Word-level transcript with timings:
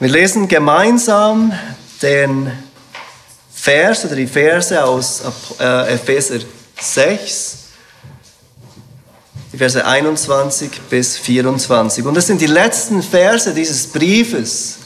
Wir 0.00 0.08
lesen 0.08 0.48
gemeinsam 0.48 1.52
den 2.02 2.50
Vers 3.54 4.04
oder 4.04 4.16
die 4.16 4.26
Verse 4.26 4.84
aus 4.84 5.22
äh, 5.60 5.94
Epheser 5.94 6.40
6, 6.80 7.58
die 9.52 9.56
Verse 9.56 9.86
21 9.86 10.80
bis 10.90 11.16
24. 11.16 12.04
Und 12.04 12.14
das 12.14 12.26
sind 12.26 12.40
die 12.40 12.48
letzten 12.48 13.04
Verse 13.04 13.54
dieses 13.54 13.86
Briefes 13.86 14.78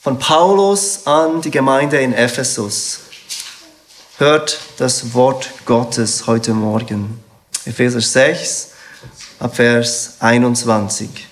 von 0.00 0.18
Paulus 0.18 1.06
an 1.06 1.40
die 1.40 1.52
Gemeinde 1.52 2.00
in 2.00 2.12
Ephesus. 2.14 2.98
Hört 4.16 4.58
das 4.78 5.14
Wort 5.14 5.50
Gottes 5.66 6.26
heute 6.26 6.52
Morgen. 6.52 7.22
Epheser 7.64 8.00
6, 8.00 8.70
ab 9.38 9.54
Vers 9.54 10.16
21. 10.18 11.28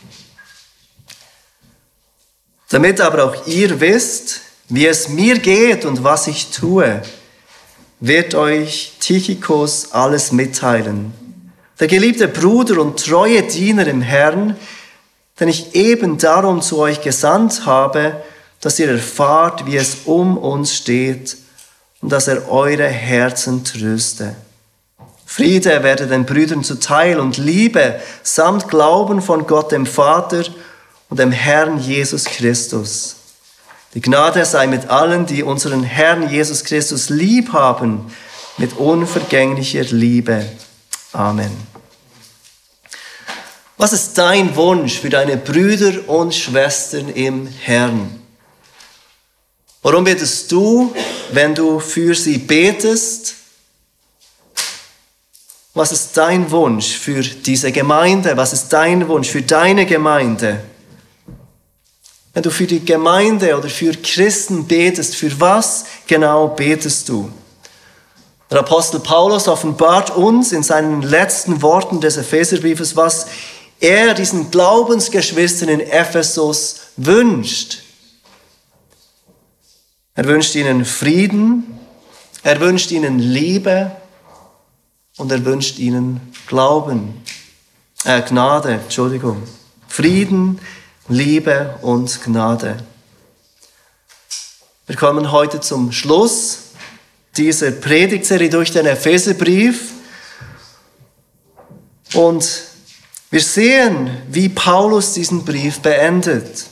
Damit 2.69 3.01
aber 3.01 3.25
auch 3.25 3.47
ihr 3.47 3.81
wisst, 3.81 4.41
wie 4.69 4.87
es 4.87 5.09
mir 5.09 5.39
geht 5.39 5.85
und 5.85 6.03
was 6.03 6.27
ich 6.27 6.51
tue, 6.51 7.01
wird 8.01 8.35
euch 8.35 8.95
Tychikos 9.01 9.93
alles 9.93 10.33
mitteilen. 10.33 11.13
Der 11.79 11.87
geliebte 11.87 12.27
Bruder 12.27 12.81
und 12.81 13.05
treue 13.05 13.43
Diener 13.43 13.87
im 13.87 14.03
Herrn, 14.03 14.57
den 15.39 15.49
ich 15.49 15.75
eben 15.75 16.19
darum 16.19 16.63
zu 16.63 16.79
euch 16.79 17.01
gesandt 17.03 17.67
habe, 17.67 18.23
dass 18.61 18.79
ihr 18.79 18.91
erfahrt, 18.91 19.67
wie 19.67 19.77
es 19.77 19.99
um 20.07 20.39
uns 20.39 20.75
steht 20.75 21.37
und 22.01 22.11
dass 22.11 22.29
er 22.29 22.51
eure 22.51 22.89
Herzen 22.89 23.63
tröste. 23.63 24.35
Friede 25.25 25.83
werde 25.83 26.07
den 26.07 26.25
Brüdern 26.25 26.65
zuteil 26.65 27.21
und 27.21 27.37
Liebe 27.37 28.01
samt 28.23 28.69
Glauben 28.69 29.21
von 29.21 29.47
Gott 29.47 29.73
dem 29.73 29.85
Vater 29.85 30.45
und 31.09 31.19
dem 31.19 31.33
Herrn 31.33 31.79
Jesus 31.79 32.25
Christus. 32.25 33.17
Die 33.95 34.01
Gnade 34.01 34.45
sei 34.45 34.67
mit 34.67 34.91
allen, 34.91 35.27
die 35.27 35.43
unseren 35.43 35.83
Herrn 35.83 36.29
Jesus 36.29 36.65
Christus 36.65 37.09
lieb 37.09 37.53
haben, 37.53 38.13
mit 38.59 38.77
unvergänglicher 38.77 39.85
Liebe. 39.85 40.47
Amen. 41.13 41.51
Was 43.79 43.93
ist 43.93 44.17
dein 44.17 44.57
Wunsch 44.57 44.99
für 44.99 45.11
deine 45.11 45.37
Brüder 45.37 46.09
und 46.09 46.35
Schwestern 46.35 47.11
im 47.11 47.47
Herrn? 47.47 48.23
Warum 49.83 50.05
betest 50.05 50.51
du, 50.51 50.95
wenn 51.31 51.55
du 51.55 51.79
für 51.79 52.15
sie 52.15 52.39
betest? 52.39 53.35
Was 55.75 55.93
ist 55.93 56.17
dein 56.17 56.51
Wunsch 56.51 56.97
für 56.97 57.21
diese 57.21 57.71
Gemeinde? 57.71 58.37
Was 58.37 58.53
ist 58.55 58.71
dein 58.71 59.07
Wunsch 59.09 59.29
für 59.29 59.43
deine 59.43 59.85
Gemeinde? 59.85 60.65
Wenn 62.37 62.43
du 62.43 62.51
für 62.51 62.67
die 62.67 62.85
Gemeinde 62.85 63.57
oder 63.57 63.71
für 63.71 63.93
Christen 63.93 64.67
betest, 64.67 65.17
für 65.17 65.41
was 65.41 65.87
genau 66.07 66.49
betest 66.49 67.09
du? 67.09 67.33
Der 68.51 68.59
Apostel 68.59 69.01
Paulus 69.01 69.49
offenbart 69.49 70.15
uns 70.15 70.53
in 70.53 70.63
seinen 70.63 71.01
letzten 71.01 71.63
Worten 71.63 72.03
des 72.03 72.19
Epheserbriefes, 72.19 72.95
was 72.95 73.29
er 73.81 74.13
diesen 74.13 74.51
Glaubensgeschwistern 74.51 75.71
in 75.71 75.81
Ephesus 75.81 76.81
wünscht. 76.99 77.79
Er 80.15 80.27
wünscht 80.27 80.55
ihnen 80.57 80.85
Frieden, 80.85 81.79
er 82.43 82.61
wünscht 82.61 82.91
ihnen 82.91 83.19
Liebe 83.19 83.93
und 85.17 85.33
er 85.33 85.43
wünscht 85.43 85.79
ihnen 85.79 86.21
Glauben, 86.47 87.23
äh, 88.05 88.21
Gnade, 88.21 88.73
Entschuldigung, 88.73 89.43
Frieden, 89.89 90.61
und 91.83 92.21
Gnade. 92.25 92.79
Wir 94.89 94.97
kommen 94.97 95.31
heute 95.31 95.61
zum 95.61 95.93
Schluss 95.93 96.59
dieser 97.37 97.71
Predigtserie 97.71 98.51
durch 98.51 98.73
den 98.73 98.87
Epheserbrief 98.87 99.93
und 102.15 102.63
wir 103.31 103.41
sehen, 103.41 104.11
wie 104.29 104.49
Paulus 104.49 105.13
diesen 105.13 105.45
Brief 105.45 105.79
beendet. 105.79 106.67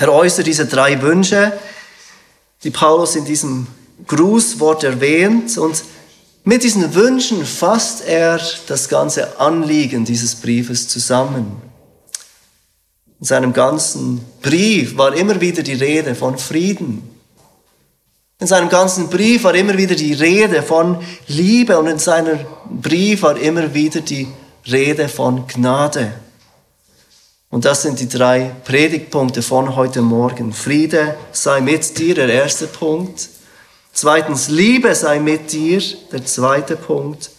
Er 0.00 0.12
äußert 0.12 0.48
diese 0.48 0.66
drei 0.66 1.00
Wünsche, 1.00 1.52
die 2.64 2.70
Paulus 2.70 3.14
in 3.14 3.24
diesem 3.24 3.68
Grußwort 4.06 4.82
erwähnt 4.82 5.56
und 5.58 5.84
mit 6.42 6.64
diesen 6.64 6.92
Wünschen 6.94 7.46
fasst 7.46 8.04
er 8.04 8.40
das 8.66 8.88
ganze 8.88 9.38
Anliegen 9.38 10.04
dieses 10.04 10.34
Briefes 10.34 10.88
zusammen. 10.88 11.71
In 13.22 13.26
seinem 13.26 13.52
ganzen 13.52 14.20
Brief 14.42 14.98
war 14.98 15.14
immer 15.14 15.40
wieder 15.40 15.62
die 15.62 15.74
Rede 15.74 16.16
von 16.16 16.38
Frieden. 16.38 17.08
In 18.40 18.48
seinem 18.48 18.68
ganzen 18.68 19.10
Brief 19.10 19.44
war 19.44 19.54
immer 19.54 19.78
wieder 19.78 19.94
die 19.94 20.12
Rede 20.12 20.60
von 20.60 20.98
Liebe 21.28 21.78
und 21.78 21.86
in 21.86 22.00
seinem 22.00 22.40
Brief 22.68 23.22
war 23.22 23.36
immer 23.36 23.74
wieder 23.74 24.00
die 24.00 24.26
Rede 24.66 25.08
von 25.08 25.46
Gnade. 25.46 26.14
Und 27.48 27.64
das 27.64 27.82
sind 27.82 28.00
die 28.00 28.08
drei 28.08 28.56
Predigtpunkte 28.64 29.42
von 29.42 29.76
heute 29.76 30.02
Morgen. 30.02 30.52
Friede 30.52 31.14
sei 31.30 31.60
mit 31.60 31.96
dir, 31.98 32.16
der 32.16 32.28
erste 32.28 32.66
Punkt. 32.66 33.28
Zweitens, 33.92 34.48
Liebe 34.48 34.92
sei 34.96 35.20
mit 35.20 35.52
dir, 35.52 35.80
der 36.10 36.24
zweite 36.24 36.74
Punkt. 36.74 37.30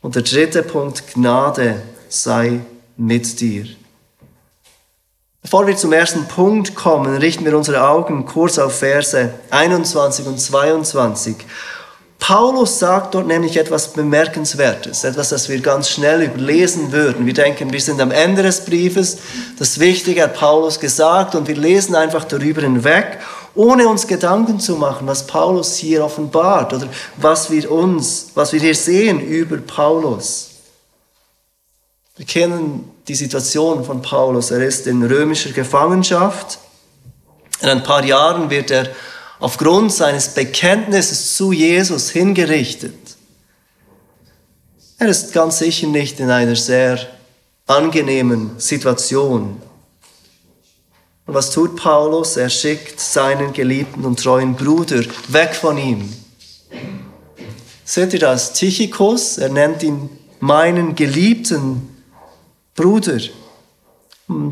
Und 0.00 0.14
der 0.14 0.22
dritte 0.22 0.62
Punkt, 0.62 1.12
Gnade 1.12 1.82
sei 2.08 2.60
mit 2.96 3.38
dir. 3.38 3.66
Bevor 5.44 5.66
wir 5.66 5.76
zum 5.76 5.92
ersten 5.92 6.24
Punkt 6.24 6.74
kommen, 6.74 7.18
richten 7.18 7.44
wir 7.44 7.54
unsere 7.54 7.86
Augen 7.86 8.24
kurz 8.24 8.58
auf 8.58 8.78
Verse 8.78 9.34
21 9.50 10.26
und 10.26 10.40
22. 10.40 11.36
Paulus 12.18 12.78
sagt 12.78 13.14
dort 13.14 13.26
nämlich 13.26 13.58
etwas 13.58 13.92
Bemerkenswertes, 13.92 15.04
etwas, 15.04 15.28
das 15.28 15.50
wir 15.50 15.60
ganz 15.60 15.90
schnell 15.90 16.22
überlesen 16.22 16.92
würden. 16.92 17.26
Wir 17.26 17.34
denken, 17.34 17.74
wir 17.74 17.80
sind 17.82 18.00
am 18.00 18.10
Ende 18.10 18.42
des 18.42 18.64
Briefes, 18.64 19.18
das 19.58 19.78
Wichtige 19.78 20.22
hat 20.22 20.34
Paulus 20.34 20.80
gesagt 20.80 21.34
und 21.34 21.46
wir 21.46 21.56
lesen 21.56 21.94
einfach 21.94 22.24
darüber 22.24 22.62
hinweg, 22.62 23.18
ohne 23.54 23.86
uns 23.86 24.06
Gedanken 24.06 24.58
zu 24.60 24.76
machen, 24.76 25.06
was 25.06 25.26
Paulus 25.26 25.76
hier 25.76 26.06
offenbart 26.06 26.72
oder 26.72 26.88
was 27.18 27.50
wir 27.50 27.70
uns, 27.70 28.30
was 28.34 28.54
wir 28.54 28.60
hier 28.60 28.74
sehen 28.74 29.20
über 29.20 29.58
Paulus. 29.58 30.52
Wir 32.16 32.24
kennen 32.24 32.93
die 33.08 33.14
Situation 33.14 33.84
von 33.84 34.02
Paulus. 34.02 34.50
Er 34.50 34.64
ist 34.64 34.86
in 34.86 35.02
römischer 35.02 35.52
Gefangenschaft. 35.52 36.58
In 37.60 37.68
ein 37.68 37.82
paar 37.82 38.04
Jahren 38.04 38.50
wird 38.50 38.70
er 38.70 38.88
aufgrund 39.40 39.92
seines 39.92 40.28
Bekenntnisses 40.28 41.36
zu 41.36 41.52
Jesus 41.52 42.10
hingerichtet. 42.10 42.94
Er 44.98 45.08
ist 45.08 45.32
ganz 45.32 45.58
sicher 45.58 45.86
nicht 45.88 46.20
in 46.20 46.30
einer 46.30 46.56
sehr 46.56 46.98
angenehmen 47.66 48.58
Situation. 48.58 49.60
Und 51.26 51.34
was 51.34 51.50
tut 51.50 51.76
Paulus? 51.76 52.36
Er 52.36 52.50
schickt 52.50 53.00
seinen 53.00 53.52
geliebten 53.52 54.04
und 54.04 54.22
treuen 54.22 54.54
Bruder 54.54 55.02
weg 55.28 55.54
von 55.54 55.78
ihm. 55.78 56.12
Seht 57.84 58.14
ihr 58.14 58.18
das? 58.18 58.54
Tychicus, 58.54 59.38
er 59.38 59.50
nennt 59.50 59.82
ihn 59.82 60.08
meinen 60.40 60.94
geliebten 60.94 61.93
Bruder, 62.74 63.20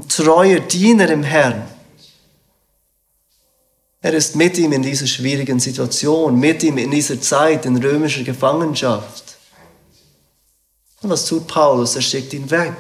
treuer 0.09 0.61
Diener 0.61 1.11
im 1.11 1.23
Herrn. 1.23 1.69
Er 4.01 4.15
ist 4.15 4.37
mit 4.37 4.59
ihm 4.59 4.73
in 4.73 4.83
dieser 4.83 5.07
schwierigen 5.07 5.61
Situation, 5.61 6.39
mit 6.39 6.63
ihm 6.63 6.79
in 6.79 6.91
dieser 6.91 7.21
Zeit 7.21 7.67
in 7.67 7.77
römischer 7.77 8.25
Gefangenschaft. 8.25 9.37
Und 11.03 11.11
was 11.11 11.27
tut 11.27 11.47
Paulus? 11.47 11.97
Er 11.97 12.03
schickt 12.03 12.33
ihn 12.33 12.51
weg. 12.51 12.77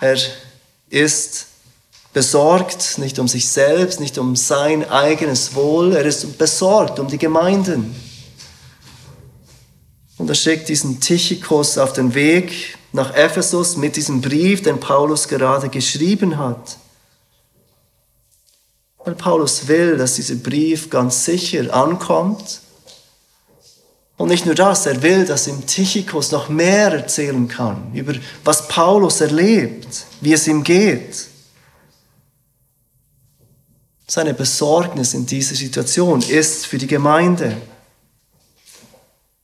Er 0.00 0.16
ist 0.90 1.46
besorgt, 2.12 2.98
nicht 2.98 3.18
um 3.18 3.28
sich 3.28 3.48
selbst, 3.48 4.00
nicht 4.00 4.18
um 4.18 4.34
sein 4.34 4.88
eigenes 4.88 5.54
Wohl, 5.54 5.94
er 5.94 6.04
ist 6.04 6.38
besorgt 6.38 6.98
um 6.98 7.08
die 7.08 7.18
Gemeinden. 7.18 7.94
Und 10.18 10.28
er 10.28 10.34
schickt 10.34 10.68
diesen 10.68 11.00
Tychikos 11.00 11.78
auf 11.78 11.92
den 11.92 12.14
Weg 12.14 12.76
nach 12.92 13.14
Ephesus 13.14 13.76
mit 13.76 13.96
diesem 13.96 14.20
Brief, 14.20 14.62
den 14.62 14.80
Paulus 14.80 15.28
gerade 15.28 15.68
geschrieben 15.68 16.38
hat. 16.38 16.76
Weil 19.04 19.14
Paulus 19.14 19.68
will, 19.68 19.96
dass 19.96 20.16
dieser 20.16 20.34
Brief 20.34 20.90
ganz 20.90 21.24
sicher 21.24 21.72
ankommt. 21.72 22.60
Und 24.16 24.28
nicht 24.28 24.44
nur 24.44 24.56
das, 24.56 24.84
er 24.86 25.00
will, 25.02 25.24
dass 25.24 25.46
ihm 25.46 25.64
Tychikos 25.64 26.32
noch 26.32 26.48
mehr 26.48 26.92
erzählen 26.92 27.46
kann 27.46 27.92
über 27.94 28.14
was 28.42 28.66
Paulus 28.66 29.20
erlebt, 29.20 30.04
wie 30.20 30.32
es 30.32 30.48
ihm 30.48 30.64
geht. 30.64 31.28
Seine 34.08 34.34
Besorgnis 34.34 35.14
in 35.14 35.26
dieser 35.26 35.54
Situation 35.54 36.20
ist 36.22 36.66
für 36.66 36.78
die 36.78 36.88
Gemeinde. 36.88 37.56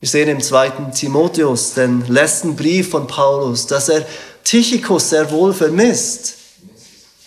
Wir 0.05 0.11
sehen 0.11 0.29
im 0.29 0.43
zweiten 0.43 0.93
Timotheus, 0.93 1.73
den 1.73 2.07
letzten 2.09 2.57
Brief 2.57 2.91
von 2.91 3.07
Paulus, 3.07 3.67
dass 3.67 3.89
er 3.89 4.05
Tychicus 4.45 5.09
sehr 5.09 5.31
wohl 5.31 5.55
vermisst. 5.55 6.35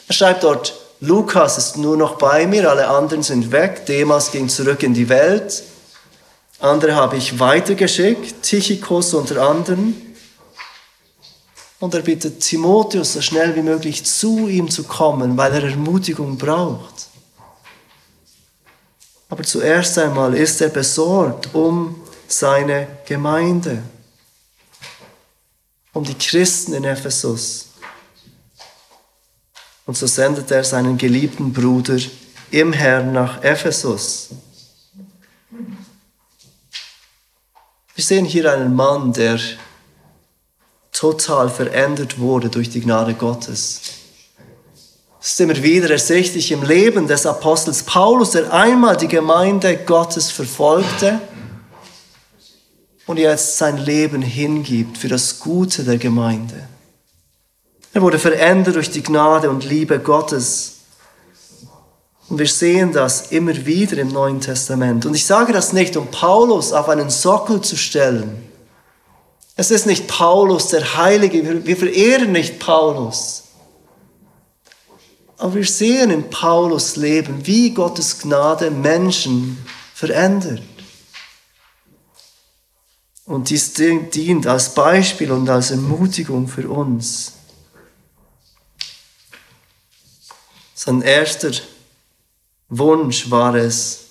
Er 0.08 0.14
schreibt 0.14 0.44
dort, 0.44 0.76
Lukas 1.00 1.58
ist 1.58 1.78
nur 1.78 1.98
noch 1.98 2.20
bei 2.20 2.46
mir, 2.46 2.70
alle 2.70 2.88
anderen 2.88 3.24
sind 3.24 3.52
weg, 3.52 3.88
Demas 3.88 4.32
ging 4.32 4.48
zurück 4.48 4.84
in 4.84 4.94
die 4.94 5.10
Welt, 5.10 5.64
andere 6.60 6.94
habe 6.94 7.18
ich 7.18 7.40
weitergeschickt, 7.40 8.44
Tychikos 8.44 9.16
unter 9.16 9.42
anderem. 9.42 10.00
Und 11.80 11.96
er 11.96 12.02
bittet 12.02 12.42
Timotheus, 12.42 13.14
so 13.14 13.24
schnell 13.24 13.56
wie 13.56 13.64
möglich 13.64 14.06
zu 14.06 14.48
ihm 14.48 14.70
zu 14.70 14.84
kommen, 14.84 15.36
weil 15.36 15.52
er 15.52 15.64
Ermutigung 15.64 16.38
braucht. 16.38 17.08
Aber 19.30 19.42
zuerst 19.42 19.98
einmal 19.98 20.36
ist 20.36 20.62
er 20.62 20.70
besorgt 20.70 21.56
um 21.56 22.04
seine 22.28 22.88
Gemeinde, 23.06 23.82
um 25.94 26.04
die 26.04 26.14
Christen 26.14 26.74
in 26.74 26.84
Ephesus. 26.84 27.70
Und 29.86 29.98
so 29.98 30.06
sendet 30.06 30.52
er 30.52 30.64
seinen 30.64 30.98
geliebten 30.98 31.54
Bruder 31.54 31.98
im 32.52 32.74
Herrn 32.74 33.14
nach 33.14 33.44
Ephesus. 33.44 34.30
Wir 37.96 38.04
sehen 38.04 38.26
hier 38.26 38.52
einen 38.52 38.76
Mann, 38.76 39.14
der 39.14 39.40
total 40.92 41.50
verändert 41.50 42.20
wurde 42.20 42.50
durch 42.50 42.70
die 42.70 42.82
Gnade 42.82 43.14
Gottes. 43.14 43.82
Es 45.20 45.32
ist 45.32 45.42
immer 45.42 45.62
wieder 45.64 45.90
ersichtlich 45.90 46.52
im 46.52 46.64
Leben 46.64 47.08
des 47.08 47.26
Apostels 47.26 47.84
Paulus, 47.84 48.32
der 48.32 48.54
einmal 48.54 48.98
die 48.98 49.08
Gemeinde 49.08 49.78
Gottes 49.78 50.32
verfolgte 50.32 51.20
und 53.08 53.18
jetzt 53.18 53.58
sein 53.58 53.78
Leben 53.78 54.22
hingibt 54.22 54.98
für 54.98 55.08
das 55.08 55.40
Gute 55.40 55.84
der 55.84 55.98
Gemeinde. 55.98 56.68
Er 57.94 58.02
wurde 58.02 58.20
verändert 58.20 58.76
durch 58.76 58.92
die 58.92 59.02
Gnade 59.02 59.50
und 59.50 59.64
Liebe 59.64 59.98
Gottes. 60.00 60.74
Und 62.30 62.38
wir 62.38 62.48
sehen 62.48 62.92
das 62.92 63.32
immer 63.32 63.66
wieder 63.66 63.98
im 63.98 64.10
Neuen 64.10 64.42
Testament. 64.42 65.06
Und 65.06 65.16
ich 65.16 65.26
sage 65.26 65.54
das 65.54 65.72
nicht, 65.72 65.96
um 65.96 66.08
Paulus 66.12 66.74
auf 66.74 66.90
einen 66.90 67.10
Sockel 67.10 67.62
zu 67.62 67.78
stellen. 67.78 68.44
Es 69.56 69.72
ist 69.72 69.88
nicht 69.88 70.08
Paulus, 70.08 70.68
der 70.68 70.98
Heilige. 70.98 71.66
Wir 71.66 71.78
verehren 71.78 72.34
nicht 72.34 72.60
Paulus. 72.60 73.46
Aber 75.38 75.56
wir 75.56 75.66
sehen 75.66 76.12
in 76.12 76.30
Paulus 76.30 76.98
Leben, 76.98 77.48
wie 77.48 77.72
Gottes 77.72 78.20
Gnade 78.20 78.70
Menschen 78.70 79.58
verändert. 79.94 80.62
Und 83.28 83.50
dies 83.50 83.74
dient 83.74 84.48
als 84.48 84.74
Beispiel 84.74 85.34
und 85.34 85.50
als 85.50 85.72
Ermutigung 85.72 86.48
für 86.48 86.70
uns. 86.70 87.34
Sein 90.74 91.02
erster 91.02 91.52
Wunsch 92.70 93.30
war 93.30 93.54
es, 93.56 94.06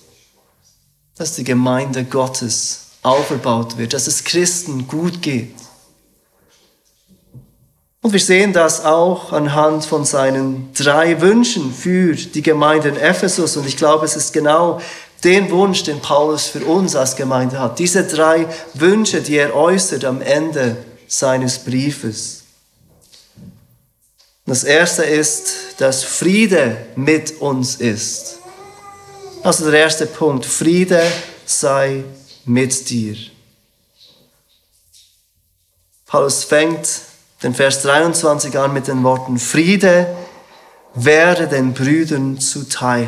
dass 1.15 1.33
die 1.33 1.43
Gemeinde 1.43 2.05
Gottes 2.05 2.91
auferbaut 3.01 3.79
wird, 3.79 3.93
dass 3.93 4.05
es 4.05 4.23
Christen 4.23 4.87
gut 4.87 5.23
geht. 5.23 5.55
Und 8.01 8.13
wir 8.13 8.19
sehen 8.19 8.53
das 8.53 8.85
auch 8.85 9.33
anhand 9.33 9.83
von 9.83 10.05
seinen 10.05 10.71
drei 10.73 11.19
Wünschen 11.21 11.73
für 11.73 12.13
die 12.13 12.43
Gemeinde 12.43 12.89
in 12.89 12.97
Ephesus. 12.97 13.57
Und 13.57 13.65
ich 13.65 13.77
glaube, 13.77 14.05
es 14.05 14.15
ist 14.15 14.31
genau 14.31 14.79
den 15.23 15.49
Wunsch, 15.51 15.83
den 15.83 15.99
Paulus 16.01 16.47
für 16.47 16.65
uns 16.65 16.95
als 16.95 17.15
Gemeinde 17.15 17.59
hat. 17.59 17.79
Diese 17.79 18.05
drei 18.05 18.47
Wünsche, 18.73 19.21
die 19.21 19.37
er 19.37 19.55
äußert 19.55 20.05
am 20.05 20.21
Ende 20.21 20.77
seines 21.07 21.59
Briefes. 21.59 22.43
Das 24.45 24.63
erste 24.63 25.03
ist, 25.03 25.75
dass 25.79 26.03
Friede 26.03 26.77
mit 26.95 27.41
uns 27.41 27.75
ist. 27.75 28.37
Also 29.43 29.69
der 29.69 29.81
erste 29.81 30.05
Punkt, 30.05 30.45
Friede 30.45 31.03
sei 31.45 32.03
mit 32.45 32.89
dir. 32.89 33.17
Paulus 36.05 36.45
fängt 36.45 36.87
den 37.43 37.53
Vers 37.53 37.81
23 37.81 38.57
an 38.57 38.73
mit 38.73 38.87
den 38.87 39.03
Worten, 39.03 39.37
Friede 39.37 40.15
werde 40.93 41.47
den 41.47 41.73
Brüdern 41.73 42.39
zuteil. 42.39 43.07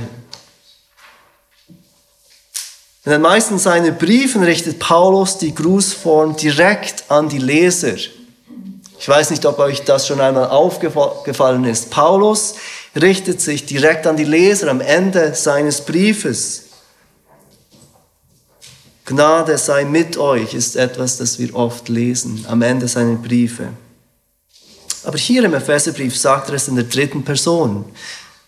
In 3.09 3.13
den 3.13 3.21
meisten 3.23 3.57
seiner 3.57 3.89
Briefen 3.89 4.44
richtet 4.44 4.77
Paulus 4.77 5.39
die 5.39 5.56
Grußform 5.56 6.35
direkt 6.35 7.09
an 7.09 7.27
die 7.27 7.39
Leser. 7.39 7.95
Ich 7.95 9.07
weiß 9.07 9.31
nicht, 9.31 9.47
ob 9.47 9.57
euch 9.57 9.83
das 9.83 10.06
schon 10.06 10.21
einmal 10.21 10.50
aufgefallen 10.50 11.65
ist. 11.65 11.89
Paulus 11.89 12.53
richtet 12.95 13.41
sich 13.41 13.65
direkt 13.65 14.06
an 14.06 14.15
die 14.15 14.25
Leser 14.25 14.69
am 14.69 14.79
Ende 14.79 15.33
seines 15.33 15.81
Briefes. 15.81 16.65
Gnade 19.06 19.57
sei 19.57 19.85
mit 19.85 20.17
euch 20.17 20.53
ist 20.53 20.75
etwas, 20.75 21.17
das 21.17 21.39
wir 21.39 21.55
oft 21.55 21.89
lesen 21.89 22.45
am 22.47 22.62
Ende 22.62 22.88
seiner 22.88 23.15
Briefe. 23.15 23.69
Aber 25.03 25.17
hier 25.17 25.44
im 25.45 25.55
Epheserbrief 25.55 26.15
sagt 26.15 26.50
er 26.50 26.55
es 26.57 26.67
in 26.67 26.75
der 26.75 26.85
dritten 26.85 27.23
Person. 27.23 27.85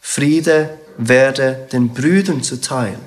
Friede 0.02 0.78
werde 1.00 1.68
den 1.72 1.90
Brüdern 1.90 2.44
zuteil. 2.44 3.00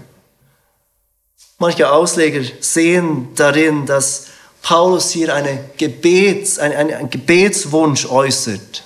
Manche 1.58 1.90
Ausleger 1.90 2.42
sehen 2.60 3.28
darin, 3.34 3.86
dass 3.86 4.26
Paulus 4.62 5.10
hier 5.10 5.34
eine 5.34 5.70
Gebets, 5.76 6.58
ein, 6.58 6.72
ein, 6.72 6.92
ein 6.92 7.10
Gebetswunsch 7.10 8.06
äußert. 8.06 8.82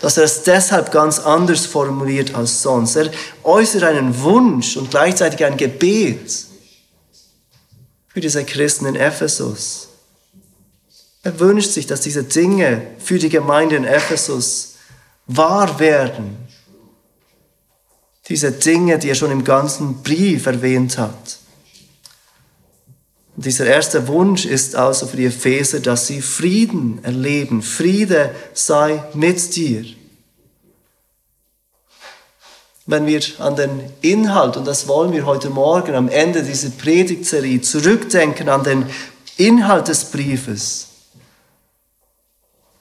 Dass 0.00 0.16
er 0.16 0.24
es 0.24 0.42
deshalb 0.42 0.92
ganz 0.92 1.18
anders 1.18 1.66
formuliert 1.66 2.34
als 2.34 2.62
sonst. 2.62 2.96
Er 2.96 3.10
äußert 3.42 3.82
einen 3.82 4.20
Wunsch 4.22 4.76
und 4.76 4.90
gleichzeitig 4.90 5.44
ein 5.44 5.56
Gebet 5.56 6.46
für 8.08 8.20
diese 8.20 8.44
Christen 8.44 8.86
in 8.86 8.96
Ephesus. 8.96 9.88
Er 11.24 11.40
wünscht 11.40 11.72
sich, 11.72 11.86
dass 11.86 12.02
diese 12.02 12.22
Dinge 12.22 12.86
für 12.98 13.18
die 13.18 13.30
Gemeinde 13.30 13.76
in 13.76 13.84
Ephesus 13.84 14.74
wahr 15.26 15.80
werden. 15.80 16.36
Diese 18.28 18.52
Dinge, 18.52 18.98
die 18.98 19.10
er 19.10 19.14
schon 19.14 19.30
im 19.30 19.44
ganzen 19.44 20.02
Brief 20.02 20.46
erwähnt 20.46 20.96
hat. 20.98 21.38
Und 23.36 23.44
dieser 23.44 23.66
erste 23.66 24.06
Wunsch 24.08 24.46
ist 24.46 24.76
also 24.76 25.06
für 25.06 25.16
die 25.16 25.26
Epheser, 25.26 25.80
dass 25.80 26.06
sie 26.06 26.22
Frieden 26.22 27.02
erleben. 27.02 27.62
Friede 27.62 28.34
sei 28.54 29.02
mit 29.12 29.54
dir. 29.56 29.84
Wenn 32.86 33.06
wir 33.06 33.22
an 33.38 33.56
den 33.56 33.80
Inhalt, 34.02 34.56
und 34.56 34.66
das 34.66 34.86
wollen 34.88 35.12
wir 35.12 35.24
heute 35.26 35.50
Morgen 35.50 35.94
am 35.94 36.08
Ende 36.08 36.42
dieser 36.42 36.68
Predigtserie, 36.68 37.62
zurückdenken 37.62 38.48
an 38.48 38.62
den 38.62 38.86
Inhalt 39.36 39.88
des 39.88 40.04
Briefes. 40.04 40.88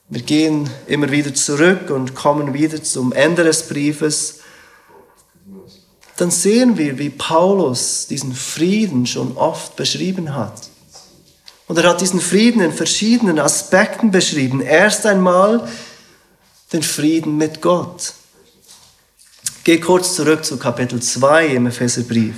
Wir 0.09 0.21
gehen 0.21 0.69
immer 0.85 1.09
wieder 1.09 1.33
zurück 1.33 1.89
und 1.89 2.13
kommen 2.13 2.53
wieder 2.53 2.83
zum 2.83 3.13
Ende 3.13 3.43
des 3.43 3.67
Briefes. 3.67 4.41
Dann 6.17 6.32
sehen 6.32 6.77
wir, 6.77 7.00
wie 7.00 7.10
Paulus 7.10 8.08
diesen 8.08 8.34
Frieden 8.34 9.05
schon 9.08 9.36
oft 9.36 9.75
beschrieben 9.75 10.36
hat. 10.36 10.70
Und 11.67 11.77
er 11.77 11.89
hat 11.89 12.01
diesen 12.01 12.20
Frieden 12.20 12.62
in 12.62 12.74
verschiedenen 12.74 13.39
Aspekten 13.39 14.12
beschrieben. 14.12 14.62
Erst 14.62 15.05
einmal 15.05 15.67
den 16.72 16.84
Frieden 16.84 17.38
mit 17.38 17.62
Gott. 17.62 18.13
Geh 19.63 19.79
kurz 19.79 20.15
zurück 20.15 20.43
zu 20.43 20.58
Kapitel 20.58 21.01
2 21.01 21.48
im 21.48 21.67
Epheserbrief. 21.67 22.36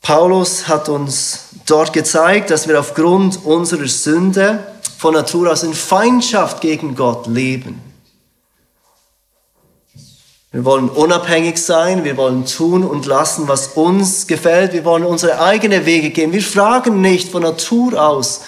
Paulus 0.00 0.68
hat 0.68 0.88
uns 0.88 1.46
dort 1.66 1.92
gezeigt, 1.92 2.50
dass 2.50 2.66
wir 2.66 2.78
aufgrund 2.78 3.44
unserer 3.44 3.88
Sünde 3.88 4.66
von 4.98 5.14
Natur 5.14 5.50
aus 5.50 5.62
in 5.64 5.74
Feindschaft 5.74 6.60
gegen 6.60 6.94
Gott 6.94 7.26
leben. 7.26 7.91
Wir 10.52 10.66
wollen 10.66 10.90
unabhängig 10.90 11.56
sein, 11.56 12.04
wir 12.04 12.18
wollen 12.18 12.44
tun 12.44 12.84
und 12.84 13.06
lassen, 13.06 13.48
was 13.48 13.68
uns 13.68 14.26
gefällt, 14.26 14.74
wir 14.74 14.84
wollen 14.84 15.04
unsere 15.04 15.40
eigenen 15.40 15.86
Wege 15.86 16.10
gehen. 16.10 16.32
Wir 16.32 16.42
fragen 16.42 17.00
nicht 17.00 17.30
von 17.30 17.42
Natur 17.42 18.00
aus 18.00 18.42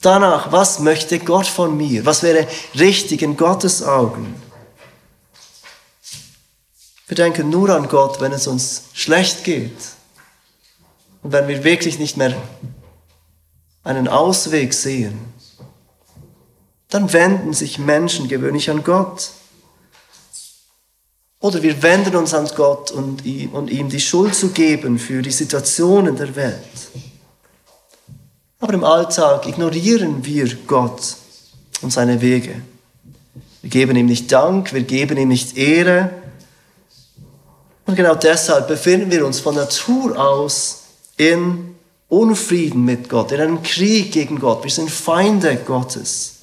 danach, 0.00 0.52
was 0.52 0.78
möchte 0.78 1.18
Gott 1.18 1.46
von 1.46 1.76
mir, 1.76 2.06
was 2.06 2.22
wäre 2.22 2.46
richtig 2.78 3.22
in 3.22 3.36
Gottes 3.36 3.82
Augen. 3.82 4.40
Wir 7.08 7.16
denken 7.16 7.50
nur 7.50 7.70
an 7.70 7.88
Gott, 7.88 8.20
wenn 8.20 8.32
es 8.32 8.46
uns 8.46 8.84
schlecht 8.92 9.44
geht 9.44 9.76
und 11.22 11.32
wenn 11.32 11.46
wir 11.48 11.62
wirklich 11.64 11.98
nicht 11.98 12.16
mehr 12.16 12.34
einen 13.84 14.08
Ausweg 14.08 14.74
sehen. 14.74 15.32
Dann 16.88 17.12
wenden 17.12 17.52
sich 17.52 17.78
Menschen 17.78 18.28
gewöhnlich 18.28 18.70
an 18.70 18.82
Gott. 18.82 19.30
Oder 21.46 21.62
wir 21.62 21.80
wenden 21.80 22.16
uns 22.16 22.34
an 22.34 22.50
Gott 22.56 22.90
und 22.90 23.24
ihm, 23.24 23.50
und 23.50 23.70
ihm 23.70 23.88
die 23.88 24.00
Schuld 24.00 24.34
zu 24.34 24.48
geben 24.48 24.98
für 24.98 25.22
die 25.22 25.30
Situationen 25.30 26.16
der 26.16 26.34
Welt. 26.34 26.56
Aber 28.58 28.74
im 28.74 28.82
Alltag 28.82 29.46
ignorieren 29.46 30.24
wir 30.24 30.52
Gott 30.66 31.14
und 31.82 31.92
seine 31.92 32.20
Wege. 32.20 32.62
Wir 33.62 33.70
geben 33.70 33.94
ihm 33.94 34.06
nicht 34.06 34.32
Dank, 34.32 34.72
wir 34.72 34.82
geben 34.82 35.18
ihm 35.18 35.28
nicht 35.28 35.56
Ehre. 35.56 36.10
Und 37.86 37.94
genau 37.94 38.16
deshalb 38.16 38.66
befinden 38.66 39.12
wir 39.12 39.24
uns 39.24 39.38
von 39.38 39.54
Natur 39.54 40.18
aus 40.18 40.82
in 41.16 41.76
Unfrieden 42.08 42.84
mit 42.84 43.08
Gott, 43.08 43.30
in 43.30 43.40
einem 43.40 43.62
Krieg 43.62 44.10
gegen 44.10 44.40
Gott. 44.40 44.64
Wir 44.64 44.70
sind 44.72 44.90
Feinde 44.90 45.54
Gottes. 45.64 46.38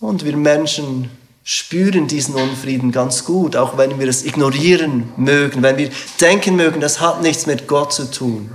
Und 0.00 0.24
wir 0.24 0.36
Menschen 0.36 1.08
spüren 1.48 2.08
diesen 2.08 2.34
Unfrieden 2.34 2.90
ganz 2.90 3.24
gut, 3.24 3.54
auch 3.54 3.78
wenn 3.78 4.00
wir 4.00 4.08
es 4.08 4.24
ignorieren 4.24 5.12
mögen, 5.16 5.62
wenn 5.62 5.76
wir 5.76 5.90
denken 6.20 6.56
mögen, 6.56 6.80
das 6.80 7.00
hat 7.00 7.22
nichts 7.22 7.46
mit 7.46 7.68
Gott 7.68 7.92
zu 7.92 8.10
tun. 8.10 8.50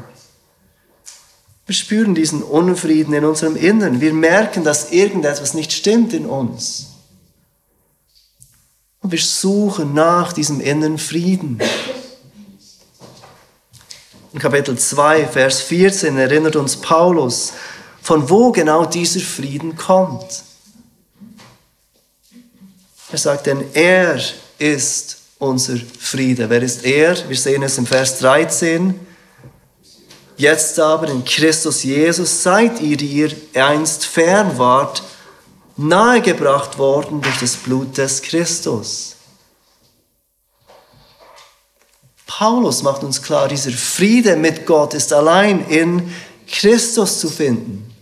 Wir 1.65 1.73
spüren 1.73 2.15
diesen 2.15 2.43
Unfrieden 2.43 3.13
in 3.13 3.23
unserem 3.23 3.55
Innern. 3.55 4.01
Wir 4.01 4.13
merken, 4.13 4.65
dass 4.65 4.91
irgendetwas 4.91 5.53
nicht 5.53 5.71
stimmt 5.71 6.11
in 6.11 6.25
uns. 6.25 6.87
Und 8.99 9.13
wir 9.13 9.21
suchen 9.21 9.93
nach 9.93 10.33
diesem 10.33 10.59
inneren 10.59 10.97
Frieden. 10.97 11.61
In 14.33 14.39
Kapitel 14.39 14.77
2, 14.77 15.27
Vers 15.27 15.61
14 15.61 16.17
erinnert 16.17 16.57
uns 16.57 16.75
Paulus, 16.75 17.53
von 18.01 18.29
wo 18.29 18.51
genau 18.51 18.83
dieser 18.83 19.21
Frieden 19.21 19.77
kommt. 19.77 20.43
Er 23.11 23.17
sagt, 23.17 23.47
denn 23.47 23.65
er 23.73 24.19
ist 24.57 25.17
unser 25.37 25.75
Friede. 25.99 26.49
Wer 26.49 26.61
ist 26.61 26.85
er? 26.85 27.27
Wir 27.27 27.37
sehen 27.37 27.61
es 27.63 27.77
im 27.77 27.85
Vers 27.85 28.19
13. 28.19 28.97
Jetzt 30.37 30.79
aber 30.79 31.09
in 31.09 31.25
Christus 31.25 31.83
Jesus 31.83 32.41
seid 32.41 32.79
ihr, 32.79 32.95
die 32.95 33.07
ihr 33.07 33.35
einst 33.53 34.05
fern 34.05 34.57
wart, 34.57 35.03
nahegebracht 35.75 36.77
worden 36.77 37.21
durch 37.21 37.39
das 37.39 37.55
Blut 37.55 37.97
des 37.97 38.21
Christus. 38.21 39.17
Paulus 42.25 42.81
macht 42.81 43.03
uns 43.03 43.21
klar, 43.21 43.49
dieser 43.49 43.71
Friede 43.71 44.37
mit 44.37 44.65
Gott 44.65 44.93
ist 44.93 45.11
allein 45.11 45.67
in 45.67 46.13
Christus 46.47 47.19
zu 47.19 47.29
finden. 47.29 47.93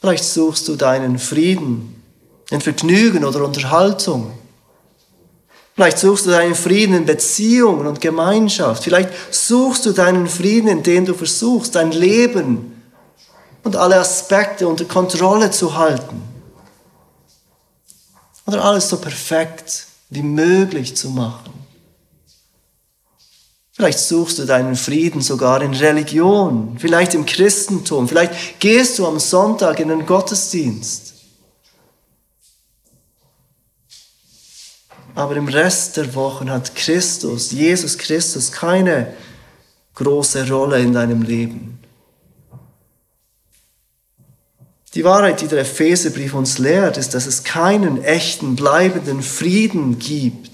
Vielleicht 0.00 0.24
suchst 0.24 0.68
du 0.68 0.76
deinen 0.76 1.18
Frieden 1.18 1.91
in 2.52 2.60
Vergnügen 2.60 3.24
oder 3.24 3.44
Unterhaltung. 3.44 4.30
Vielleicht 5.74 5.98
suchst 5.98 6.26
du 6.26 6.30
deinen 6.30 6.54
Frieden 6.54 6.94
in 6.94 7.06
Beziehungen 7.06 7.86
und 7.86 8.00
Gemeinschaft. 8.00 8.84
Vielleicht 8.84 9.10
suchst 9.30 9.86
du 9.86 9.92
deinen 9.92 10.28
Frieden, 10.28 10.68
indem 10.68 11.06
du 11.06 11.14
versuchst, 11.14 11.74
dein 11.74 11.92
Leben 11.92 12.82
und 13.64 13.74
alle 13.76 13.98
Aspekte 13.98 14.68
unter 14.68 14.84
Kontrolle 14.84 15.50
zu 15.50 15.76
halten. 15.76 16.22
Oder 18.46 18.62
alles 18.64 18.90
so 18.90 18.98
perfekt 18.98 19.86
wie 20.10 20.22
möglich 20.22 20.94
zu 20.94 21.08
machen. 21.08 21.52
Vielleicht 23.72 24.00
suchst 24.00 24.38
du 24.38 24.44
deinen 24.44 24.76
Frieden 24.76 25.22
sogar 25.22 25.62
in 25.62 25.72
Religion, 25.72 26.76
vielleicht 26.78 27.14
im 27.14 27.24
Christentum, 27.24 28.06
vielleicht 28.06 28.60
gehst 28.60 28.98
du 28.98 29.06
am 29.06 29.18
Sonntag 29.18 29.80
in 29.80 29.88
den 29.88 30.04
Gottesdienst. 30.04 31.11
Aber 35.14 35.36
im 35.36 35.48
Rest 35.48 35.96
der 35.96 36.14
Wochen 36.14 36.50
hat 36.50 36.74
Christus, 36.74 37.50
Jesus 37.50 37.98
Christus, 37.98 38.50
keine 38.50 39.14
große 39.94 40.48
Rolle 40.50 40.80
in 40.80 40.92
deinem 40.92 41.22
Leben. 41.22 41.78
Die 44.94 45.04
Wahrheit, 45.04 45.40
die 45.40 45.48
der 45.48 45.60
Epheserbrief 45.60 46.34
uns 46.34 46.58
lehrt, 46.58 46.96
ist, 46.96 47.14
dass 47.14 47.26
es 47.26 47.44
keinen 47.44 48.02
echten, 48.02 48.56
bleibenden 48.56 49.22
Frieden 49.22 49.98
gibt 49.98 50.52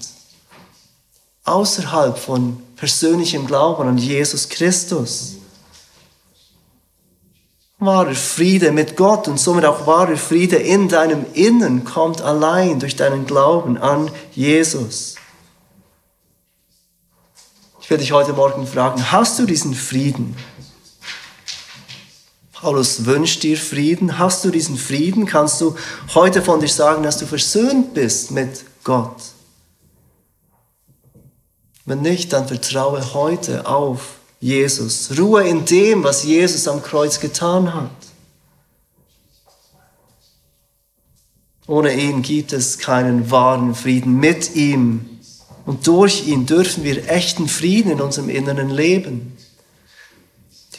außerhalb 1.49 2.17
von 2.17 2.61
persönlichem 2.75 3.47
Glauben 3.47 3.87
an 3.87 3.97
Jesus 3.97 4.47
Christus. 4.49 5.38
Wahrer 7.81 8.13
Friede 8.13 8.73
mit 8.73 8.97
Gott 8.97 9.29
und 9.29 9.39
somit 9.39 9.63
auch 9.63 9.87
wahrer 9.87 10.17
Friede 10.17 10.57
in 10.57 10.89
deinem 10.89 11.25
Innen 11.33 11.85
kommt 11.85 12.21
allein 12.21 12.79
durch 12.79 12.97
deinen 12.97 13.25
Glauben 13.25 13.77
an 13.77 14.11
Jesus. 14.33 15.15
Ich 17.81 17.89
werde 17.89 18.03
dich 18.03 18.11
heute 18.11 18.33
Morgen 18.33 18.67
fragen, 18.67 19.11
hast 19.11 19.39
du 19.39 19.45
diesen 19.45 19.73
Frieden? 19.73 20.35
Paulus 22.51 23.05
wünscht 23.05 23.43
dir 23.43 23.57
Frieden. 23.57 24.19
Hast 24.19 24.43
du 24.43 24.49
diesen 24.49 24.77
Frieden? 24.77 25.25
Kannst 25.25 25.61
du 25.61 25.77
heute 26.13 26.41
von 26.41 26.59
dir 26.59 26.67
sagen, 26.67 27.03
dass 27.03 27.17
du 27.17 27.25
versöhnt 27.25 27.93
bist 27.93 28.31
mit 28.31 28.65
Gott? 28.83 29.15
Wenn 31.85 32.01
nicht, 32.01 32.33
dann 32.33 32.45
vertraue 32.45 33.13
heute 33.13 33.65
auf 33.65 34.18
Jesus. 34.39 35.17
Ruhe 35.17 35.47
in 35.47 35.65
dem, 35.65 36.03
was 36.03 36.23
Jesus 36.23 36.67
am 36.67 36.81
Kreuz 36.81 37.19
getan 37.19 37.73
hat. 37.73 37.91
Ohne 41.67 41.93
ihn 41.93 42.21
gibt 42.21 42.51
es 42.53 42.79
keinen 42.79 43.29
wahren 43.29 43.75
Frieden. 43.75 44.19
Mit 44.19 44.55
ihm 44.55 45.19
und 45.65 45.85
durch 45.85 46.27
ihn 46.27 46.47
dürfen 46.47 46.83
wir 46.83 47.09
echten 47.11 47.47
Frieden 47.47 47.91
in 47.91 48.01
unserem 48.01 48.29
inneren 48.29 48.71
Leben. 48.71 49.37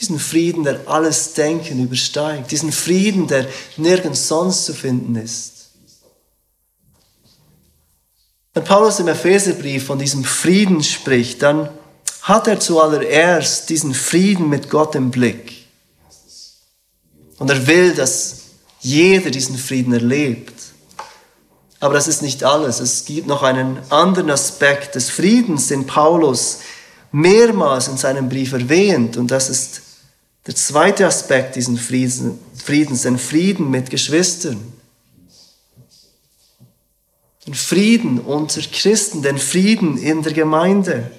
Diesen 0.00 0.18
Frieden, 0.18 0.64
der 0.64 0.88
alles 0.88 1.34
Denken 1.34 1.80
übersteigt. 1.84 2.50
Diesen 2.50 2.72
Frieden, 2.72 3.28
der 3.28 3.46
nirgends 3.76 4.26
sonst 4.26 4.64
zu 4.64 4.72
finden 4.74 5.14
ist. 5.14 5.70
Wenn 8.52 8.64
Paulus 8.64 8.98
im 8.98 9.06
Epheserbrief 9.06 9.84
von 9.84 9.98
diesem 9.98 10.24
Frieden 10.24 10.82
spricht, 10.82 11.42
dann 11.42 11.68
hat 12.22 12.46
er 12.46 12.60
zuallererst 12.60 13.70
diesen 13.70 13.94
Frieden 13.94 14.48
mit 14.48 14.70
Gott 14.70 14.94
im 14.94 15.10
Blick. 15.10 15.66
Und 17.38 17.50
er 17.50 17.66
will, 17.66 17.94
dass 17.94 18.36
jeder 18.80 19.30
diesen 19.30 19.56
Frieden 19.56 19.92
erlebt. 19.92 20.54
Aber 21.80 21.94
das 21.94 22.08
ist 22.08 22.20
nicht 22.20 22.44
alles. 22.44 22.80
Es 22.80 23.06
gibt 23.06 23.26
noch 23.26 23.42
einen 23.42 23.78
anderen 23.88 24.30
Aspekt 24.30 24.94
des 24.94 25.08
Friedens, 25.10 25.68
den 25.68 25.86
Paulus 25.86 26.58
mehrmals 27.10 27.88
in 27.88 27.96
seinem 27.96 28.28
Brief 28.28 28.52
erwähnt. 28.52 29.16
Und 29.16 29.30
das 29.30 29.48
ist 29.48 29.80
der 30.46 30.54
zweite 30.54 31.06
Aspekt 31.06 31.56
dieses 31.56 31.80
Friedens, 31.80 33.02
den 33.02 33.18
Frieden 33.18 33.70
mit 33.70 33.88
Geschwistern. 33.88 34.60
Den 37.46 37.54
Frieden 37.54 38.20
unter 38.20 38.60
Christen, 38.60 39.22
den 39.22 39.38
Frieden 39.38 39.96
in 39.96 40.22
der 40.22 40.34
Gemeinde. 40.34 41.10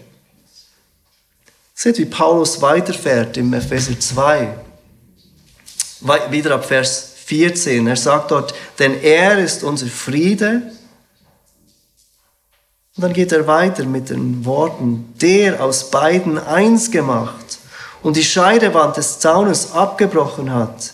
Seht, 1.73 1.97
wie 1.97 2.05
Paulus 2.05 2.61
weiterfährt 2.61 3.37
im 3.37 3.53
Epheser 3.53 3.99
2. 3.99 4.53
Wieder 6.29 6.55
ab 6.55 6.65
Vers 6.65 7.11
14. 7.25 7.87
Er 7.87 7.95
sagt 7.95 8.31
dort, 8.31 8.53
denn 8.79 9.01
er 9.01 9.39
ist 9.39 9.63
unser 9.63 9.87
Friede. 9.87 10.71
Und 12.95 13.03
dann 13.03 13.13
geht 13.13 13.31
er 13.31 13.47
weiter 13.47 13.85
mit 13.85 14.09
den 14.09 14.43
Worten, 14.45 15.13
der 15.21 15.63
aus 15.63 15.89
beiden 15.91 16.37
eins 16.37 16.91
gemacht 16.91 17.59
und 18.03 18.15
die 18.15 18.23
Scheidewand 18.23 18.97
des 18.97 19.19
Zaunes 19.19 19.71
abgebrochen 19.73 20.53
hat, 20.53 20.93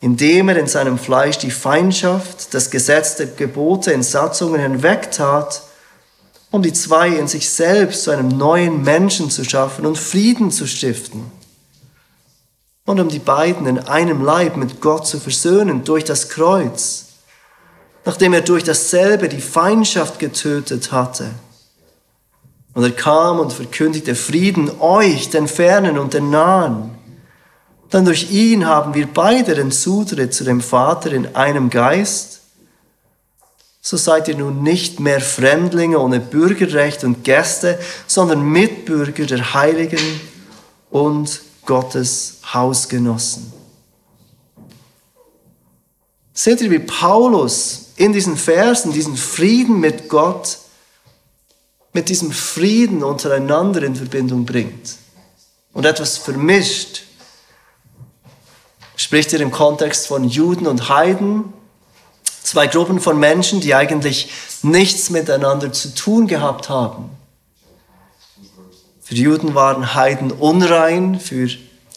indem 0.00 0.48
er 0.48 0.56
in 0.56 0.66
seinem 0.66 0.98
Fleisch 0.98 1.38
die 1.38 1.50
Feindschaft, 1.50 2.52
das 2.54 2.70
Gesetz 2.70 3.16
der 3.16 3.26
Gebote 3.26 3.92
in 3.92 4.02
Satzungen 4.02 4.60
hinwegtat 4.60 5.62
um 6.50 6.62
die 6.62 6.72
zwei 6.72 7.08
in 7.08 7.28
sich 7.28 7.50
selbst 7.50 8.04
zu 8.04 8.10
einem 8.10 8.28
neuen 8.28 8.82
Menschen 8.82 9.30
zu 9.30 9.44
schaffen 9.44 9.84
und 9.84 9.98
Frieden 9.98 10.50
zu 10.50 10.66
stiften. 10.66 11.30
Und 12.84 13.00
um 13.00 13.08
die 13.08 13.18
beiden 13.18 13.66
in 13.66 13.78
einem 13.80 14.24
Leib 14.24 14.56
mit 14.56 14.80
Gott 14.80 15.06
zu 15.06 15.18
versöhnen 15.18 15.84
durch 15.84 16.04
das 16.04 16.28
Kreuz, 16.28 17.06
nachdem 18.04 18.32
er 18.32 18.42
durch 18.42 18.62
dasselbe 18.62 19.28
die 19.28 19.40
Feindschaft 19.40 20.20
getötet 20.20 20.92
hatte. 20.92 21.30
Und 22.74 22.84
er 22.84 22.92
kam 22.92 23.40
und 23.40 23.52
verkündigte 23.52 24.14
Frieden 24.14 24.70
euch, 24.80 25.30
den 25.30 25.48
Fernen 25.48 25.98
und 25.98 26.14
den 26.14 26.30
Nahen. 26.30 26.90
Denn 27.92 28.04
durch 28.04 28.30
ihn 28.30 28.66
haben 28.66 28.94
wir 28.94 29.06
beide 29.06 29.54
den 29.54 29.72
Zutritt 29.72 30.34
zu 30.34 30.44
dem 30.44 30.60
Vater 30.60 31.10
in 31.12 31.34
einem 31.34 31.70
Geist 31.70 32.35
so 33.86 33.96
seid 33.96 34.26
ihr 34.26 34.36
nun 34.36 34.64
nicht 34.64 34.98
mehr 34.98 35.20
Fremdlinge 35.20 36.00
ohne 36.00 36.18
Bürgerrecht 36.18 37.04
und 37.04 37.22
Gäste, 37.22 37.78
sondern 38.08 38.42
Mitbürger 38.42 39.26
der 39.26 39.54
Heiligen 39.54 40.20
und 40.90 41.40
Gottes 41.64 42.38
Hausgenossen. 42.52 43.52
Seht 46.32 46.62
ihr, 46.62 46.72
wie 46.72 46.80
Paulus 46.80 47.92
in 47.94 48.12
diesen 48.12 48.36
Versen 48.36 48.92
diesen 48.92 49.16
Frieden 49.16 49.78
mit 49.78 50.08
Gott, 50.08 50.58
mit 51.92 52.08
diesem 52.08 52.32
Frieden 52.32 53.04
untereinander 53.04 53.84
in 53.84 53.94
Verbindung 53.94 54.44
bringt 54.44 54.96
und 55.72 55.86
etwas 55.86 56.18
vermischt 56.18 57.02
spricht 58.96 59.32
er 59.32 59.38
im 59.38 59.52
Kontext 59.52 60.08
von 60.08 60.24
Juden 60.24 60.66
und 60.66 60.88
Heiden, 60.88 61.52
zwei 62.46 62.66
Gruppen 62.66 63.00
von 63.00 63.18
Menschen, 63.18 63.60
die 63.60 63.74
eigentlich 63.74 64.30
nichts 64.62 65.10
miteinander 65.10 65.72
zu 65.72 65.94
tun 65.94 66.26
gehabt 66.26 66.68
haben. 66.68 67.10
Für 69.02 69.14
Juden 69.14 69.54
waren 69.54 69.94
Heiden 69.94 70.32
unrein, 70.32 71.20
für 71.20 71.48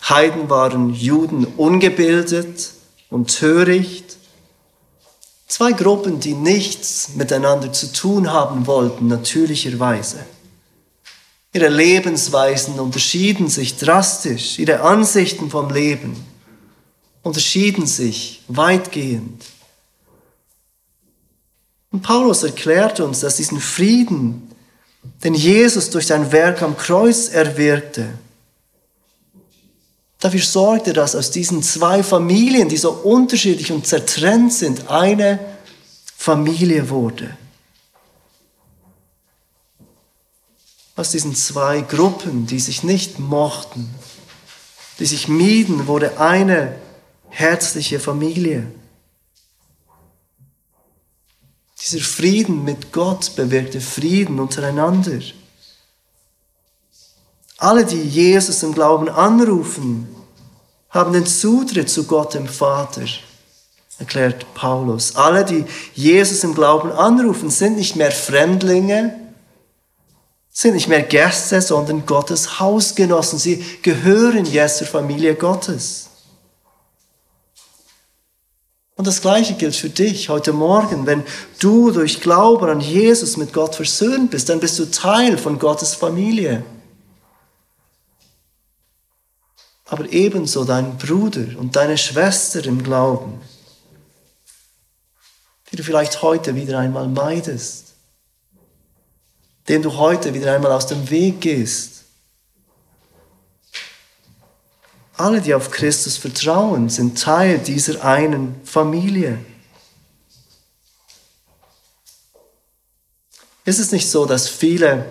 Heiden 0.07 0.49
waren 0.49 0.93
Juden 0.93 1.45
ungebildet 1.45 2.71
und 3.09 3.37
töricht. 3.37 4.17
Zwei 5.47 5.71
Gruppen, 5.71 6.19
die 6.19 6.33
nichts 6.33 7.09
miteinander 7.15 7.73
zu 7.73 7.91
tun 7.91 8.31
haben 8.31 8.67
wollten, 8.67 9.07
natürlicherweise. 9.07 10.19
Ihre 11.53 11.69
Lebensweisen 11.69 12.79
unterschieden 12.79 13.47
sich 13.49 13.77
drastisch, 13.77 14.59
ihre 14.59 14.81
Ansichten 14.81 15.49
vom 15.49 15.71
Leben 15.71 16.15
unterschieden 17.23 17.85
sich 17.85 18.41
weitgehend. 18.47 19.43
Und 21.91 22.01
Paulus 22.01 22.43
erklärt 22.43 22.99
uns, 22.99 23.21
dass 23.21 23.37
diesen 23.37 23.59
Frieden, 23.59 24.51
den 25.23 25.33
Jesus 25.33 25.89
durch 25.89 26.07
sein 26.07 26.31
Werk 26.31 26.61
am 26.61 26.77
Kreuz 26.77 27.29
erwirkte, 27.29 28.09
dafür 30.19 30.41
sorgte, 30.41 30.93
dass 30.93 31.15
aus 31.15 31.31
diesen 31.31 31.63
zwei 31.63 32.03
Familien, 32.03 32.69
die 32.69 32.77
so 32.77 32.91
unterschiedlich 32.91 33.71
und 33.71 33.87
zertrennt 33.87 34.53
sind, 34.53 34.89
eine 34.89 35.39
Familie 36.15 36.89
wurde. 36.89 37.37
Aus 40.95 41.11
diesen 41.11 41.33
zwei 41.33 41.79
Gruppen, 41.81 42.45
die 42.45 42.59
sich 42.59 42.83
nicht 42.83 43.19
mochten, 43.19 43.89
die 44.99 45.05
sich 45.05 45.29
mieden, 45.29 45.87
wurde 45.87 46.19
eine 46.19 46.75
herzliche 47.29 48.01
Familie. 48.01 48.67
Dieser 51.81 52.03
Frieden 52.03 52.65
mit 52.65 52.91
Gott 52.91 53.35
bewirkte 53.35 53.79
Frieden 53.79 54.39
untereinander. 54.39 55.19
Alle, 57.57 57.85
die 57.85 58.01
Jesus 58.01 58.63
im 58.63 58.73
Glauben 58.73 59.09
anrufen, 59.09 60.07
haben 60.89 61.13
den 61.13 61.25
Zutritt 61.25 61.89
zu 61.89 62.05
Gott 62.05 62.33
dem 62.33 62.47
Vater, 62.47 63.05
erklärt 63.97 64.53
Paulus. 64.53 65.15
Alle, 65.15 65.45
die 65.45 65.65
Jesus 65.93 66.43
im 66.43 66.53
Glauben 66.53 66.91
anrufen, 66.91 67.49
sind 67.49 67.77
nicht 67.77 67.95
mehr 67.95 68.11
Fremdlinge, 68.11 69.13
sind 70.51 70.73
nicht 70.73 70.87
mehr 70.87 71.03
Gäste, 71.03 71.61
sondern 71.61 72.05
Gottes 72.05 72.59
Hausgenossen. 72.59 73.39
Sie 73.39 73.63
gehören 73.81 74.45
jetzt 74.45 74.79
zur 74.79 74.87
Familie 74.87 75.35
Gottes. 75.35 76.08
Und 78.99 79.07
das 79.07 79.21
Gleiche 79.21 79.53
gilt 79.53 79.77
für 79.77 79.89
dich 79.89 80.27
heute 80.27 80.51
Morgen. 80.51 81.05
Wenn 81.05 81.23
du 81.61 81.89
durch 81.91 82.19
Glauben 82.19 82.67
an 82.67 82.81
Jesus 82.81 83.37
mit 83.37 83.53
Gott 83.53 83.73
versöhnt 83.73 84.29
bist, 84.29 84.49
dann 84.49 84.59
bist 84.59 84.77
du 84.77 84.91
Teil 84.91 85.37
von 85.37 85.57
Gottes 85.57 85.95
Familie. 85.95 86.65
Aber 89.85 90.11
ebenso 90.11 90.65
dein 90.65 90.97
Bruder 90.97 91.57
und 91.57 91.77
deine 91.77 91.97
Schwester 91.97 92.65
im 92.65 92.83
Glauben, 92.83 93.39
die 95.71 95.77
du 95.77 95.83
vielleicht 95.83 96.21
heute 96.21 96.55
wieder 96.55 96.79
einmal 96.79 97.07
meidest, 97.07 97.93
dem 99.69 99.81
du 99.81 99.95
heute 99.95 100.33
wieder 100.33 100.53
einmal 100.53 100.73
aus 100.73 100.87
dem 100.87 101.09
Weg 101.09 101.39
gehst. 101.39 101.98
Alle, 105.19 105.41
die 105.41 105.53
auf 105.53 105.69
Christus 105.69 106.15
vertrauen, 106.15 106.87
sind 106.87 107.21
Teil 107.21 107.59
dieser 107.59 108.05
einen 108.05 108.55
Familie. 108.63 109.37
Ist 113.65 113.79
es 113.79 113.91
nicht 113.91 114.09
so, 114.09 114.25
dass 114.25 114.47
viele 114.47 115.05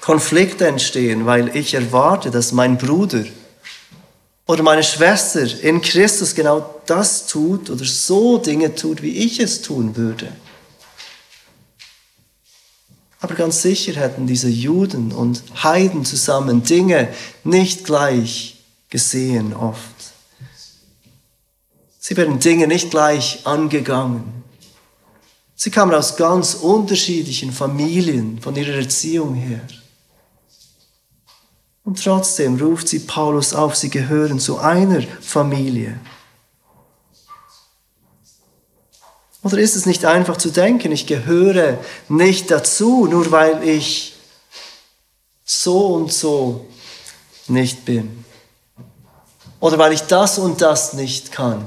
Konflikte 0.00 0.66
entstehen, 0.66 1.26
weil 1.26 1.54
ich 1.54 1.74
erwarte, 1.74 2.30
dass 2.30 2.52
mein 2.52 2.78
Bruder 2.78 3.24
oder 4.46 4.62
meine 4.62 4.82
Schwester 4.82 5.42
in 5.60 5.82
Christus 5.82 6.34
genau 6.34 6.80
das 6.86 7.26
tut 7.26 7.68
oder 7.68 7.84
so 7.84 8.38
Dinge 8.38 8.74
tut, 8.74 9.02
wie 9.02 9.18
ich 9.26 9.40
es 9.40 9.60
tun 9.60 9.94
würde? 9.94 10.32
Aber 13.20 13.34
ganz 13.34 13.60
sicher 13.60 13.92
hätten 13.92 14.26
diese 14.26 14.48
Juden 14.48 15.12
und 15.12 15.42
Heiden 15.62 16.06
zusammen 16.06 16.62
Dinge 16.62 17.12
nicht 17.44 17.84
gleich 17.84 18.61
gesehen 18.92 19.54
oft. 19.54 20.12
Sie 21.98 22.14
werden 22.14 22.38
Dinge 22.38 22.66
nicht 22.66 22.90
gleich 22.90 23.46
angegangen. 23.46 24.44
Sie 25.54 25.70
kamen 25.70 25.94
aus 25.94 26.16
ganz 26.16 26.52
unterschiedlichen 26.52 27.52
Familien 27.52 28.38
von 28.42 28.54
ihrer 28.54 28.74
Erziehung 28.74 29.34
her. 29.34 29.62
Und 31.84 32.04
trotzdem 32.04 32.60
ruft 32.60 32.86
sie 32.86 32.98
Paulus 32.98 33.54
auf, 33.54 33.76
sie 33.76 33.88
gehören 33.88 34.38
zu 34.38 34.58
einer 34.58 35.00
Familie. 35.22 35.98
Oder 39.42 39.56
ist 39.56 39.74
es 39.74 39.86
nicht 39.86 40.04
einfach 40.04 40.36
zu 40.36 40.50
denken, 40.50 40.92
ich 40.92 41.06
gehöre 41.06 41.78
nicht 42.10 42.50
dazu, 42.50 43.06
nur 43.06 43.30
weil 43.30 43.66
ich 43.66 44.16
so 45.44 45.94
und 45.94 46.12
so 46.12 46.66
nicht 47.48 47.86
bin? 47.86 48.22
Oder 49.62 49.78
weil 49.78 49.92
ich 49.92 50.02
das 50.02 50.40
und 50.40 50.60
das 50.60 50.92
nicht 50.92 51.30
kann. 51.30 51.64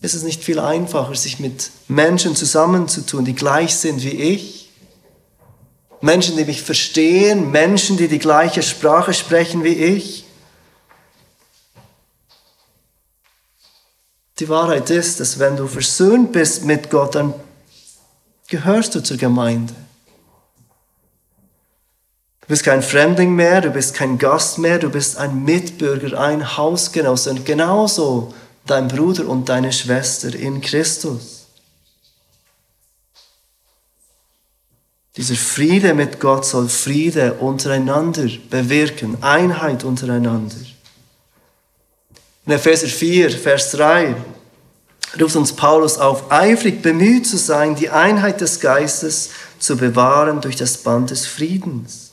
Ist 0.00 0.14
es 0.14 0.22
nicht 0.22 0.42
viel 0.42 0.58
einfacher, 0.58 1.14
sich 1.14 1.38
mit 1.38 1.70
Menschen 1.88 2.34
zusammenzutun, 2.34 3.26
die 3.26 3.34
gleich 3.34 3.76
sind 3.76 4.02
wie 4.02 4.08
ich? 4.08 4.70
Menschen, 6.00 6.38
die 6.38 6.46
mich 6.46 6.62
verstehen, 6.62 7.50
Menschen, 7.50 7.98
die 7.98 8.08
die 8.08 8.18
gleiche 8.18 8.62
Sprache 8.62 9.12
sprechen 9.12 9.62
wie 9.62 9.74
ich? 9.74 10.24
Die 14.38 14.48
Wahrheit 14.48 14.88
ist, 14.88 15.20
dass 15.20 15.38
wenn 15.38 15.58
du 15.58 15.66
versöhnt 15.66 16.32
bist 16.32 16.64
mit 16.64 16.88
Gott, 16.88 17.14
dann 17.14 17.34
gehörst 18.48 18.94
du 18.94 19.02
zur 19.02 19.18
Gemeinde. 19.18 19.74
Du 22.46 22.52
bist 22.52 22.62
kein 22.62 22.80
Fremdling 22.80 23.34
mehr, 23.34 23.60
du 23.60 23.70
bist 23.70 23.94
kein 23.94 24.18
Gast 24.18 24.58
mehr, 24.58 24.78
du 24.78 24.88
bist 24.88 25.16
ein 25.16 25.42
Mitbürger, 25.42 26.16
ein 26.20 26.56
Hausgenosse 26.56 27.30
und 27.30 27.44
genauso 27.44 28.32
dein 28.66 28.86
Bruder 28.86 29.26
und 29.26 29.48
deine 29.48 29.72
Schwester 29.72 30.32
in 30.32 30.60
Christus. 30.60 31.46
Dieser 35.16 35.34
Friede 35.34 35.92
mit 35.92 36.20
Gott 36.20 36.44
soll 36.44 36.68
Friede 36.68 37.34
untereinander 37.34 38.28
bewirken, 38.48 39.20
Einheit 39.24 39.82
untereinander. 39.82 40.54
In 42.44 42.52
Epheser 42.52 42.86
4, 42.86 43.30
Vers 43.32 43.72
3 43.72 44.14
ruft 45.20 45.34
uns 45.34 45.52
Paulus 45.52 45.98
auf, 45.98 46.30
eifrig 46.30 46.80
bemüht 46.80 47.26
zu 47.26 47.38
sein, 47.38 47.74
die 47.74 47.90
Einheit 47.90 48.40
des 48.40 48.60
Geistes 48.60 49.30
zu 49.58 49.76
bewahren 49.76 50.40
durch 50.40 50.54
das 50.54 50.76
Band 50.76 51.10
des 51.10 51.26
Friedens. 51.26 52.05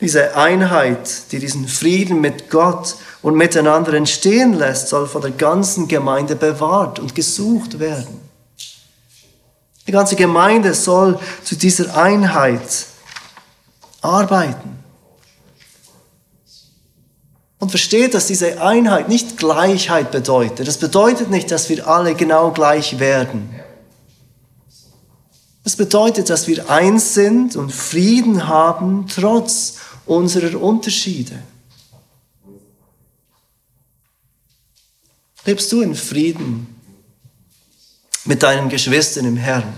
Diese 0.00 0.36
Einheit, 0.36 1.32
die 1.32 1.40
diesen 1.40 1.66
Frieden 1.66 2.20
mit 2.20 2.50
Gott 2.50 2.94
und 3.20 3.34
miteinander 3.34 3.94
entstehen 3.94 4.54
lässt, 4.54 4.88
soll 4.88 5.08
von 5.08 5.22
der 5.22 5.32
ganzen 5.32 5.88
Gemeinde 5.88 6.36
bewahrt 6.36 7.00
und 7.00 7.16
gesucht 7.16 7.80
werden. 7.80 8.20
Die 9.88 9.92
ganze 9.92 10.14
Gemeinde 10.14 10.74
soll 10.74 11.18
zu 11.42 11.56
dieser 11.56 11.96
Einheit 11.96 12.86
arbeiten. 14.00 14.78
Und 17.58 17.70
versteht, 17.70 18.14
dass 18.14 18.28
diese 18.28 18.60
Einheit 18.60 19.08
nicht 19.08 19.36
Gleichheit 19.36 20.12
bedeutet. 20.12 20.68
Das 20.68 20.78
bedeutet 20.78 21.30
nicht, 21.30 21.50
dass 21.50 21.68
wir 21.68 21.88
alle 21.88 22.14
genau 22.14 22.52
gleich 22.52 23.00
werden. 23.00 23.50
Es 25.64 25.74
bedeutet, 25.74 26.30
dass 26.30 26.46
wir 26.46 26.70
eins 26.70 27.14
sind 27.14 27.56
und 27.56 27.72
Frieden 27.72 28.46
haben, 28.46 29.06
trotz 29.12 29.74
unserer 30.08 30.60
Unterschiede. 30.60 31.42
Lebst 35.44 35.72
du 35.72 35.80
in 35.80 35.94
Frieden 35.94 36.74
mit 38.24 38.42
deinen 38.42 38.68
Geschwistern 38.68 39.24
im 39.24 39.36
Herrn? 39.36 39.72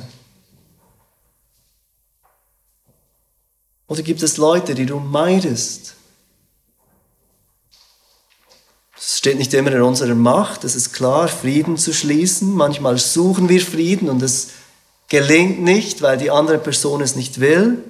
Oder 3.87 4.03
gibt 4.03 4.23
es 4.23 4.37
Leute, 4.37 4.75
die 4.75 4.87
du 4.87 5.01
meidest? 5.01 5.95
Es 8.97 9.19
steht 9.19 9.39
nicht 9.39 9.53
immer 9.55 9.73
in 9.73 9.83
unserer 9.83 10.15
Macht, 10.15 10.65
es 10.65 10.75
ist 10.75 10.93
klar, 10.93 11.27
Frieden 11.27 11.77
zu 11.77 11.93
schließen. 11.93 12.55
Manchmal 12.55 12.99
suchen 12.99 13.49
wir 13.49 13.61
Frieden 13.61 14.09
und 14.09 14.23
es 14.23 14.49
gelingt 15.09 15.61
nicht, 15.61 16.03
weil 16.03 16.19
die 16.19 16.31
andere 16.31 16.59
Person 16.59 17.01
es 17.01 17.17
nicht 17.17 17.41
will. 17.41 17.83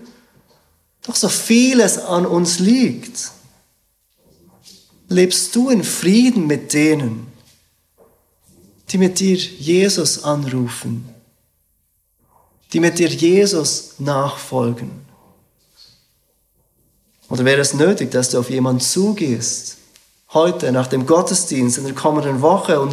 Doch 1.02 1.16
so 1.16 1.28
vieles 1.28 1.98
an 1.98 2.26
uns 2.26 2.58
liegt. 2.58 3.32
Lebst 5.08 5.54
du 5.56 5.70
in 5.70 5.82
Frieden 5.82 6.46
mit 6.46 6.72
denen, 6.72 7.26
die 8.90 8.98
mit 8.98 9.18
dir 9.18 9.36
Jesus 9.36 10.24
anrufen, 10.24 11.08
die 12.72 12.80
mit 12.80 12.98
dir 12.98 13.08
Jesus 13.08 13.94
nachfolgen? 13.98 14.90
Oder 17.28 17.44
wäre 17.44 17.60
es 17.60 17.74
nötig, 17.74 18.10
dass 18.10 18.30
du 18.30 18.38
auf 18.38 18.50
jemanden 18.50 18.80
zugehst, 18.80 19.76
heute 20.32 20.70
nach 20.72 20.88
dem 20.88 21.06
Gottesdienst 21.06 21.78
in 21.78 21.84
der 21.84 21.94
kommenden 21.94 22.42
Woche 22.42 22.80
und 22.80 22.92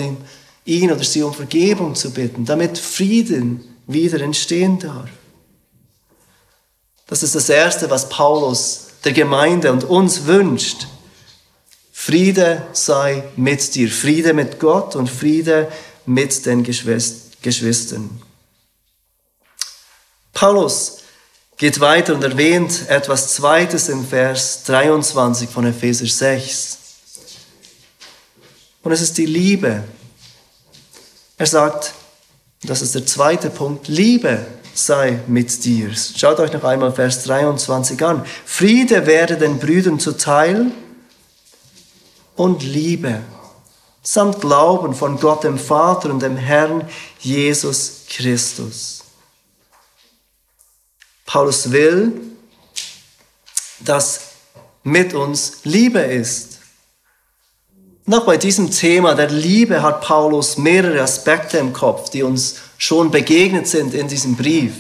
ihn, 0.66 0.92
oder 0.92 1.04
sie 1.04 1.24
um 1.24 1.34
Vergebung 1.34 1.96
zu 1.96 2.12
bitten, 2.12 2.46
damit 2.46 2.78
Frieden 2.78 3.64
wieder 3.88 4.22
entstehen 4.22 4.80
darf? 4.80 5.10
Das 7.08 7.24
ist 7.24 7.36
das 7.36 7.50
Erste, 7.50 7.90
was 7.90 8.10
Paulus 8.10 8.88
der 9.04 9.14
Gemeinde 9.14 9.72
und 9.72 9.86
uns 9.86 10.26
wünscht. 10.26 10.88
Friede 11.94 12.66
sei 12.74 13.24
mit 13.36 13.74
dir, 13.76 13.90
Friede 13.90 14.34
mit 14.34 14.60
Gott 14.60 14.96
und 14.96 15.10
Friede 15.10 15.72
mit 16.06 16.46
den 16.46 16.64
Geschwistern. 16.64 18.22
Paulus 20.34 21.00
geht 21.58 21.80
weiter 21.80 22.14
und 22.14 22.24
erwähnt 22.24 22.88
etwas 22.88 23.34
Zweites 23.34 23.90
im 23.90 24.08
Vers 24.08 24.64
23 24.66 25.50
von 25.50 25.66
Epheser 25.66 26.06
6. 26.06 26.78
Und 28.84 28.92
es 28.92 29.02
ist 29.02 29.18
die 29.18 29.26
Liebe. 29.26 29.84
Er 31.38 31.48
sagt, 31.48 31.94
das 32.64 32.82
ist 32.82 32.96
der 32.96 33.06
zweite 33.06 33.50
Punkt, 33.50 33.88
Liebe 33.88 34.46
sei 34.78 35.20
mit 35.28 35.64
dir. 35.66 35.92
Schaut 35.96 36.40
euch 36.40 36.54
noch 36.54 36.64
einmal 36.64 36.92
Vers 36.92 37.24
23 37.24 38.04
an. 38.04 38.26
Friede 38.46 39.06
werde 39.06 39.38
den 39.38 39.60
Brüdern 39.60 40.00
zuteil 40.00 40.72
und 42.36 42.64
Liebe 42.64 43.22
samt 44.04 44.40
Glauben 44.40 44.94
von 44.94 45.20
Gott 45.20 45.44
dem 45.44 45.58
Vater 45.58 46.10
und 46.10 46.22
dem 46.22 46.38
Herrn 46.38 46.88
Jesus 47.20 48.06
Christus. 48.10 49.04
Paulus 51.26 51.72
will, 51.72 52.14
dass 53.82 54.22
mit 54.84 55.14
uns 55.14 55.60
Liebe 55.64 56.00
ist. 56.00 56.60
Noch 58.06 58.26
bei 58.26 58.38
diesem 58.38 58.72
Thema 58.72 59.14
der 59.16 59.30
Liebe 59.30 59.82
hat 59.82 60.00
Paulus 60.00 60.58
mehrere 60.58 61.02
Aspekte 61.02 61.58
im 61.58 61.74
Kopf, 61.74 62.10
die 62.10 62.24
uns 62.24 62.56
schon 62.78 63.12
begegnet 63.12 63.68
sind 63.68 63.94
in 63.94 64.08
diesem 64.08 64.36
Brief. 64.36 64.74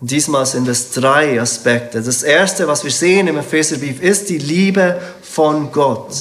Diesmal 0.00 0.46
sind 0.46 0.68
es 0.68 0.92
drei 0.92 1.40
Aspekte. 1.40 2.00
Das 2.00 2.22
erste, 2.22 2.68
was 2.68 2.84
wir 2.84 2.90
sehen 2.90 3.26
im 3.26 3.38
Epheserbrief, 3.38 4.00
ist 4.00 4.28
die 4.28 4.38
Liebe 4.38 5.00
von 5.22 5.72
Gott. 5.72 6.14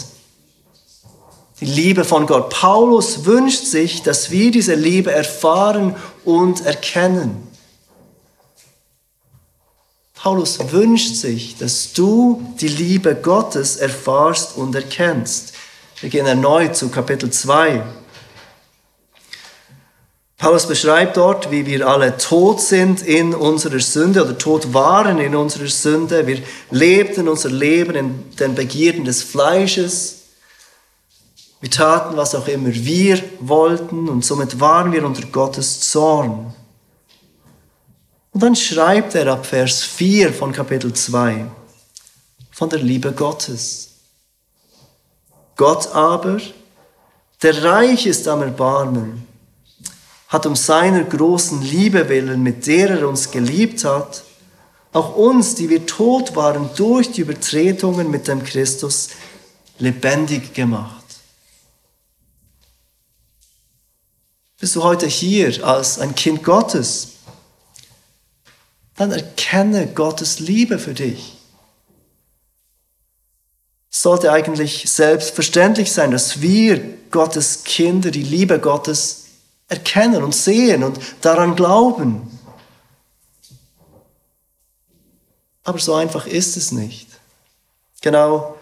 Die 1.59 1.65
Liebe 1.65 2.03
von 2.03 2.25
Gott. 2.25 2.49
Paulus 2.49 3.25
wünscht 3.25 3.65
sich, 3.65 4.01
dass 4.01 4.31
wir 4.31 4.51
diese 4.51 4.73
Liebe 4.73 5.11
erfahren 5.11 5.95
und 6.25 6.65
erkennen. 6.65 7.47
Paulus 10.15 10.59
wünscht 10.71 11.15
sich, 11.15 11.57
dass 11.57 11.93
du 11.93 12.43
die 12.59 12.67
Liebe 12.67 13.15
Gottes 13.15 13.77
erfahrst 13.77 14.57
und 14.57 14.73
erkennst. 14.73 15.53
Wir 16.01 16.09
gehen 16.09 16.25
erneut 16.25 16.75
zu 16.75 16.89
Kapitel 16.89 17.29
2. 17.29 17.83
Paulus 20.37 20.67
beschreibt 20.67 21.17
dort, 21.17 21.49
wie 21.49 21.65
wir 21.65 21.87
alle 21.87 22.15
tot 22.17 22.61
sind 22.61 23.01
in 23.01 23.33
unserer 23.33 23.79
Sünde 23.79 24.23
oder 24.23 24.37
tot 24.37 24.71
waren 24.71 25.17
in 25.17 25.35
unserer 25.35 25.67
Sünde. 25.67 26.27
Wir 26.27 26.43
lebten 26.69 27.27
unser 27.27 27.49
Leben 27.49 27.95
in 27.95 28.35
den 28.35 28.53
Begierden 28.53 29.03
des 29.03 29.23
Fleisches. 29.23 30.25
Wir 31.59 31.71
taten, 31.71 32.17
was 32.17 32.35
auch 32.35 32.47
immer 32.47 32.71
wir 32.71 33.19
wollten 33.39 34.07
und 34.07 34.23
somit 34.23 34.59
waren 34.59 34.91
wir 34.91 35.03
unter 35.03 35.25
Gottes 35.25 35.89
Zorn. 35.89 36.53
Und 38.31 38.43
dann 38.43 38.55
schreibt 38.55 39.15
er 39.15 39.33
ab 39.33 39.43
Vers 39.43 39.81
4 39.81 40.31
von 40.31 40.51
Kapitel 40.53 40.93
2 40.93 41.45
von 42.51 42.69
der 42.69 42.79
Liebe 42.79 43.11
Gottes. 43.11 43.89
Gott 45.55 45.87
aber, 45.95 46.37
der 47.41 47.63
reich 47.63 48.05
ist 48.05 48.27
am 48.27 48.43
Erbarmen, 48.43 49.26
hat 50.27 50.45
um 50.45 50.55
seiner 50.55 51.03
großen 51.03 51.61
Liebe 51.61 52.09
willen, 52.09 52.43
mit 52.43 52.67
der 52.67 52.99
er 52.99 53.07
uns 53.07 53.31
geliebt 53.31 53.85
hat, 53.85 54.23
auch 54.93 55.15
uns, 55.15 55.55
die 55.55 55.69
wir 55.69 55.85
tot 55.85 56.35
waren 56.35 56.69
durch 56.75 57.11
die 57.11 57.21
Übertretungen 57.21 58.09
mit 58.09 58.27
dem 58.27 58.43
Christus, 58.43 59.09
lebendig 59.79 60.53
gemacht. 60.53 61.05
Bist 64.59 64.75
du 64.75 64.83
heute 64.83 65.05
hier 65.05 65.65
als 65.65 65.99
ein 65.99 66.15
Kind 66.15 66.43
Gottes? 66.43 67.09
Dann 68.95 69.11
erkenne 69.11 69.87
Gottes 69.87 70.39
Liebe 70.39 70.79
für 70.79 70.95
dich. 70.95 71.37
Es 73.91 74.01
sollte 74.01 74.31
eigentlich 74.31 74.89
selbstverständlich 74.89 75.91
sein, 75.91 76.11
dass 76.11 76.41
wir 76.41 76.83
Gottes 77.11 77.63
Kinder 77.63 78.09
die 78.09 78.23
Liebe 78.23 78.59
Gottes 78.59 79.26
erkennen 79.67 80.23
und 80.23 80.33
sehen 80.33 80.83
und 80.83 80.99
daran 81.21 81.55
glauben. 81.55 82.39
Aber 85.63 85.79
so 85.79 85.95
einfach 85.95 86.25
ist 86.27 86.55
es 86.55 86.71
nicht. 86.71 87.09
Genau 88.01 88.55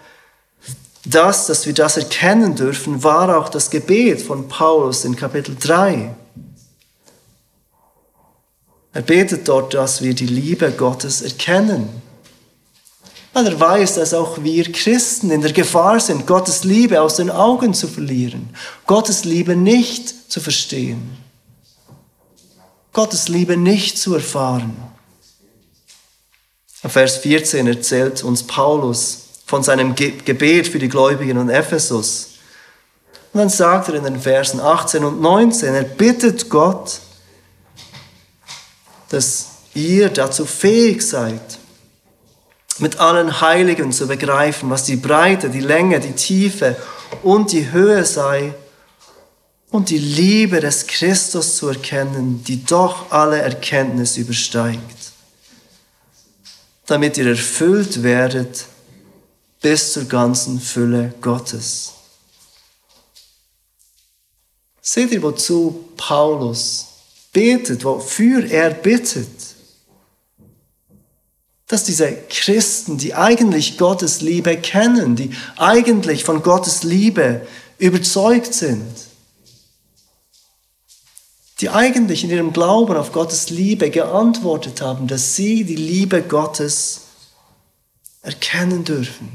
das, 1.05 1.45
dass 1.45 1.67
wir 1.67 1.73
das 1.73 1.97
erkennen 1.97 2.55
dürfen, 2.55 3.03
war 3.03 3.37
auch 3.37 3.49
das 3.49 3.69
Gebet 3.69 4.21
von 4.21 4.47
Paulus 4.47 5.05
in 5.05 5.15
Kapitel 5.15 5.55
3. 5.55 6.15
Er 8.93 9.01
betet 9.01 9.47
dort, 9.47 9.73
dass 9.73 10.01
wir 10.01 10.15
die 10.15 10.25
Liebe 10.25 10.71
Gottes 10.71 11.21
erkennen. 11.21 12.01
Weil 13.35 13.47
er 13.47 13.59
weiß, 13.59 13.95
dass 13.95 14.13
auch 14.13 14.41
wir 14.43 14.71
Christen 14.71 15.29
in 15.29 15.41
der 15.41 15.51
Gefahr 15.51 15.99
sind, 15.99 16.25
Gottes 16.25 16.63
Liebe 16.63 17.01
aus 17.01 17.17
den 17.17 17.29
Augen 17.29 17.73
zu 17.73 17.89
verlieren, 17.89 18.55
Gottes 18.87 19.25
Liebe 19.25 19.57
nicht 19.57 20.31
zu 20.31 20.39
verstehen, 20.39 21.17
Gottes 22.93 23.27
Liebe 23.27 23.57
nicht 23.57 23.97
zu 23.97 24.13
erfahren. 24.13 24.77
In 26.81 26.89
Vers 26.89 27.17
14 27.17 27.67
erzählt 27.67 28.23
uns 28.23 28.41
Paulus 28.41 29.23
von 29.45 29.63
seinem 29.63 29.95
Gebet 29.95 30.69
für 30.69 30.79
die 30.79 30.87
Gläubigen 30.87 31.37
in 31.37 31.49
Ephesus. 31.49 32.35
Und 33.33 33.39
dann 33.39 33.49
sagt 33.49 33.89
er 33.89 33.95
in 33.95 34.05
den 34.05 34.21
Versen 34.21 34.61
18 34.61 35.03
und 35.03 35.19
19, 35.19 35.75
er 35.75 35.83
bittet 35.83 36.49
Gott, 36.49 37.01
dass 39.09 39.47
ihr 39.73 40.07
dazu 40.07 40.45
fähig 40.45 41.01
seid, 41.05 41.59
mit 42.79 42.99
allen 42.99 43.41
Heiligen 43.41 43.91
zu 43.91 44.07
begreifen, 44.07 44.69
was 44.69 44.83
die 44.83 44.97
Breite, 44.97 45.49
die 45.49 45.61
Länge, 45.61 45.99
die 45.99 46.13
Tiefe 46.13 46.75
und 47.23 47.51
die 47.51 47.71
Höhe 47.71 48.03
sei 48.05 48.53
und 49.71 49.89
die 49.89 49.97
Liebe 49.97 50.59
des 50.59 50.87
Christus 50.87 51.57
zu 51.57 51.69
erkennen, 51.69 52.43
die 52.43 52.65
doch 52.65 53.11
alle 53.11 53.41
Erkenntnis 53.41 54.17
übersteigt, 54.17 55.11
damit 56.85 57.17
ihr 57.17 57.27
erfüllt 57.27 58.03
werdet 58.03 58.65
bis 59.61 59.93
zur 59.93 60.05
ganzen 60.05 60.59
Fülle 60.59 61.13
Gottes. 61.21 61.93
Seht 64.81 65.11
ihr, 65.11 65.23
wozu 65.23 65.89
Paulus 65.97 66.87
betet, 67.33 67.83
wofür 67.83 68.45
er 68.45 68.69
bittet? 68.69 69.34
Dass 71.67 71.83
diese 71.83 72.11
Christen, 72.29 72.97
die 72.97 73.15
eigentlich 73.15 73.77
Gottes 73.77 74.21
Liebe 74.21 74.57
kennen, 74.57 75.15
die 75.15 75.31
eigentlich 75.57 76.23
von 76.23 76.43
Gottes 76.43 76.83
Liebe 76.83 77.45
überzeugt 77.79 78.53
sind, 78.53 78.85
die 81.61 81.69
eigentlich 81.69 82.23
in 82.23 82.29
ihrem 82.29 82.53
Glauben 82.53 82.95
auf 82.95 83.11
Gottes 83.11 83.49
Liebe 83.49 83.89
geantwortet 83.89 84.81
haben, 84.81 85.07
dass 85.07 85.35
sie 85.35 85.63
die 85.63 85.75
Liebe 85.75 86.21
Gottes 86.21 87.01
erkennen 88.21 88.83
dürfen, 88.83 89.31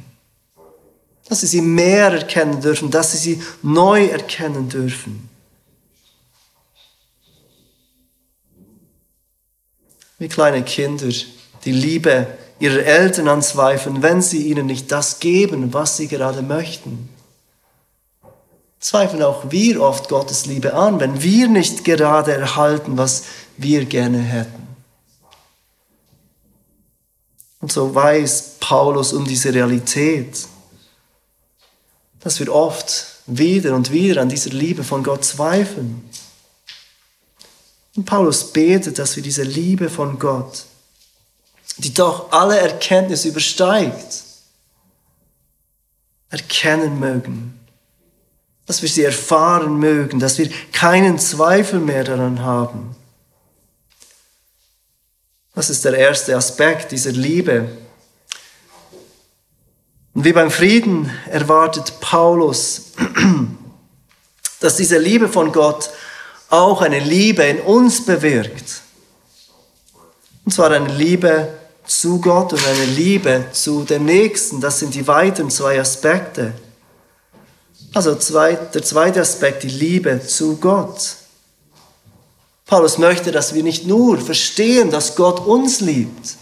dass 1.28 1.40
sie 1.40 1.46
sie 1.46 1.62
mehr 1.62 2.12
erkennen 2.12 2.60
dürfen, 2.60 2.90
dass 2.90 3.12
sie 3.12 3.18
sie 3.18 3.42
neu 3.62 4.06
erkennen 4.06 4.68
dürfen. 4.68 5.28
Wie 10.18 10.28
kleine 10.28 10.62
Kinder, 10.62 11.08
die 11.64 11.72
Liebe 11.72 12.26
ihrer 12.58 12.84
Eltern 12.84 13.28
anzweifeln, 13.28 14.02
wenn 14.02 14.22
sie 14.22 14.46
ihnen 14.48 14.66
nicht 14.66 14.90
das 14.92 15.18
geben, 15.20 15.72
was 15.72 15.96
sie 15.96 16.08
gerade 16.08 16.42
möchten. 16.42 17.08
Zweifeln 18.78 19.22
auch 19.22 19.50
wir 19.50 19.82
oft 19.82 20.08
Gottes 20.08 20.46
Liebe 20.46 20.74
an, 20.74 21.00
wenn 21.00 21.22
wir 21.22 21.48
nicht 21.48 21.84
gerade 21.84 22.32
erhalten, 22.32 22.96
was 22.96 23.24
wir 23.56 23.84
gerne 23.84 24.18
hätten. 24.18 24.68
Und 27.60 27.70
so 27.70 27.94
weiß 27.94 28.56
Paulus 28.60 29.12
um 29.12 29.26
diese 29.26 29.52
Realität. 29.52 30.46
dass 32.20 32.38
wir 32.38 32.54
oft 32.54 33.06
wieder 33.26 33.74
und 33.74 33.90
wieder 33.90 34.20
an 34.20 34.28
dieser 34.28 34.50
Liebe 34.50 34.84
von 34.84 35.02
Gott 35.02 35.24
zweifeln. 35.24 36.08
Und 37.96 38.04
Paulus 38.04 38.52
betet, 38.52 38.98
dass 38.98 39.16
wir 39.16 39.22
diese 39.22 39.42
Liebe 39.42 39.88
von 39.88 40.18
Gott, 40.18 40.64
die 41.80 41.94
doch 41.94 42.30
alle 42.32 42.58
Erkenntnis 42.58 43.24
übersteigt, 43.24 44.24
erkennen 46.28 46.98
mögen. 46.98 47.58
Dass 48.66 48.82
wir 48.82 48.88
sie 48.88 49.02
erfahren 49.02 49.78
mögen, 49.78 50.20
dass 50.20 50.38
wir 50.38 50.48
keinen 50.72 51.18
Zweifel 51.18 51.80
mehr 51.80 52.04
daran 52.04 52.42
haben. 52.42 52.94
Das 55.54 55.70
ist 55.70 55.84
der 55.84 55.94
erste 55.94 56.36
Aspekt 56.36 56.92
dieser 56.92 57.10
Liebe. 57.10 57.68
Und 60.14 60.24
wie 60.24 60.32
beim 60.32 60.50
Frieden 60.50 61.10
erwartet 61.28 61.98
Paulus, 62.00 62.92
dass 64.60 64.76
diese 64.76 64.98
Liebe 64.98 65.28
von 65.28 65.52
Gott 65.52 65.90
auch 66.48 66.82
eine 66.82 67.00
Liebe 67.00 67.42
in 67.42 67.60
uns 67.60 68.04
bewirkt. 68.04 68.82
Und 70.44 70.52
zwar 70.52 70.70
eine 70.70 70.92
Liebe 70.92 71.59
zu 71.90 72.20
Gott 72.20 72.52
und 72.52 72.64
eine 72.66 72.84
Liebe 72.84 73.46
zu 73.52 73.82
dem 73.82 74.04
Nächsten. 74.04 74.60
Das 74.60 74.78
sind 74.78 74.94
die 74.94 75.06
weiteren 75.08 75.50
zwei 75.50 75.80
Aspekte. 75.80 76.52
Also 77.92 78.14
der 78.14 78.82
zweite 78.82 79.20
Aspekt, 79.20 79.64
die 79.64 79.68
Liebe 79.68 80.20
zu 80.24 80.56
Gott. 80.56 81.16
Paulus 82.66 82.98
möchte, 82.98 83.32
dass 83.32 83.54
wir 83.54 83.64
nicht 83.64 83.86
nur 83.88 84.18
verstehen, 84.18 84.92
dass 84.92 85.16
Gott 85.16 85.44
uns 85.44 85.80
liebt, 85.80 86.36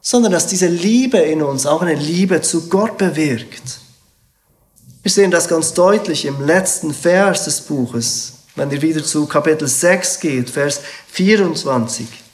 sondern 0.00 0.32
dass 0.32 0.46
diese 0.46 0.68
Liebe 0.68 1.18
in 1.18 1.42
uns 1.42 1.66
auch 1.66 1.82
eine 1.82 1.94
Liebe 1.94 2.40
zu 2.40 2.70
Gott 2.70 2.96
bewirkt. 2.96 3.80
Wir 5.02 5.12
sehen 5.12 5.30
das 5.30 5.48
ganz 5.48 5.74
deutlich 5.74 6.24
im 6.24 6.46
letzten 6.46 6.94
Vers 6.94 7.44
des 7.44 7.60
Buches, 7.60 8.32
wenn 8.54 8.70
ihr 8.70 8.80
wieder 8.80 9.04
zu 9.04 9.26
Kapitel 9.26 9.68
6 9.68 10.20
geht, 10.20 10.48
Vers 10.48 10.80
24. 11.08 12.25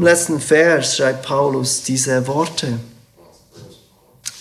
Im 0.00 0.06
letzten 0.06 0.40
Vers 0.40 0.96
schreibt 0.96 1.26
Paulus 1.26 1.82
diese 1.82 2.26
Worte. 2.26 2.78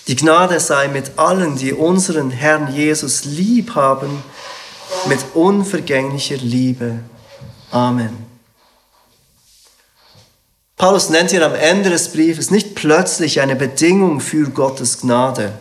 Die 0.08 0.16
Gnade 0.16 0.58
sei 0.62 0.88
mit 0.88 1.20
allen, 1.20 1.58
die 1.58 1.74
unseren 1.74 2.32
Herrn 2.32 2.74
Jesus 2.74 3.26
lieb 3.26 3.76
haben, 3.76 4.24
mit 5.10 5.20
unvergänglicher 5.34 6.38
Liebe. 6.38 7.00
Amen. 7.72 8.26
Paulus 10.78 11.10
nennt 11.10 11.32
hier 11.32 11.46
am 11.46 11.56
Ende 11.56 11.90
des 11.90 12.14
Briefes 12.14 12.52
nicht 12.52 12.76
plötzlich 12.76 13.42
eine 13.42 13.58
Bedingung 13.58 14.22
für 14.22 14.50
Gottes 14.52 15.02
Gnade. 15.02 15.52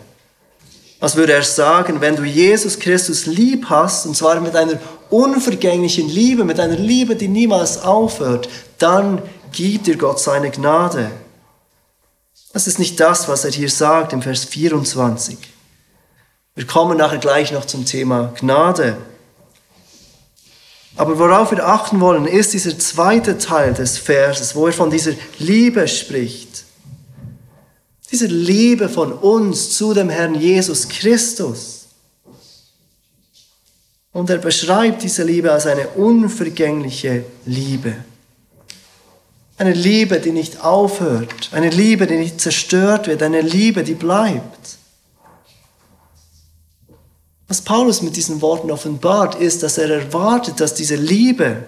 Was 1.00 1.16
würde 1.16 1.32
er 1.32 1.42
sagen, 1.42 2.00
wenn 2.00 2.14
du 2.14 2.22
Jesus 2.22 2.78
Christus 2.78 3.26
lieb 3.26 3.66
hast, 3.68 4.06
und 4.06 4.16
zwar 4.16 4.38
mit 4.38 4.54
einer 4.54 4.78
unvergänglichen 5.10 6.08
Liebe, 6.08 6.44
mit 6.44 6.60
einer 6.60 6.76
Liebe, 6.76 7.16
die 7.16 7.28
niemals 7.28 7.82
aufhört, 7.82 8.48
dann 8.78 9.22
gibt 9.52 9.86
dir 9.86 9.96
Gott 9.96 10.20
seine 10.20 10.50
Gnade. 10.50 11.10
Das 12.52 12.66
ist 12.66 12.78
nicht 12.78 12.98
das, 12.98 13.28
was 13.28 13.44
er 13.44 13.50
hier 13.50 13.70
sagt 13.70 14.12
im 14.12 14.22
Vers 14.22 14.44
24. 14.44 15.38
Wir 16.54 16.66
kommen 16.66 16.98
nachher 16.98 17.18
gleich 17.18 17.52
noch 17.52 17.66
zum 17.66 17.84
Thema 17.84 18.32
Gnade. 18.38 18.96
Aber 20.96 21.18
worauf 21.18 21.52
wir 21.52 21.64
achten 21.64 22.00
wollen, 22.00 22.26
ist 22.26 22.52
dieser 22.54 22.76
zweite 22.76 23.38
Teil 23.38 23.74
des 23.74 23.98
Verses, 23.98 24.56
wo 24.56 24.66
er 24.66 24.72
von 24.72 24.90
dieser 24.90 25.12
Liebe 25.38 25.86
spricht. 25.86 26.64
Diese 28.10 28.26
Liebe 28.26 28.88
von 28.88 29.12
uns 29.12 29.76
zu 29.76 29.94
dem 29.94 30.08
Herrn 30.08 30.34
Jesus 30.34 30.88
Christus. 30.88 31.86
Und 34.12 34.30
er 34.30 34.38
beschreibt 34.38 35.04
diese 35.04 35.22
Liebe 35.22 35.52
als 35.52 35.66
eine 35.66 35.86
unvergängliche 35.88 37.24
Liebe. 37.46 37.94
Eine 39.58 39.72
Liebe, 39.72 40.20
die 40.20 40.30
nicht 40.30 40.64
aufhört, 40.64 41.50
eine 41.52 41.68
Liebe, 41.68 42.06
die 42.06 42.16
nicht 42.16 42.40
zerstört 42.40 43.08
wird, 43.08 43.22
eine 43.22 43.40
Liebe, 43.40 43.82
die 43.82 43.94
bleibt. 43.94 44.78
Was 47.48 47.62
Paulus 47.62 48.02
mit 48.02 48.14
diesen 48.14 48.40
Worten 48.40 48.70
offenbart, 48.70 49.34
ist, 49.34 49.64
dass 49.64 49.78
er 49.78 49.90
erwartet, 49.90 50.60
dass 50.60 50.74
diese 50.74 50.94
Liebe 50.94 51.64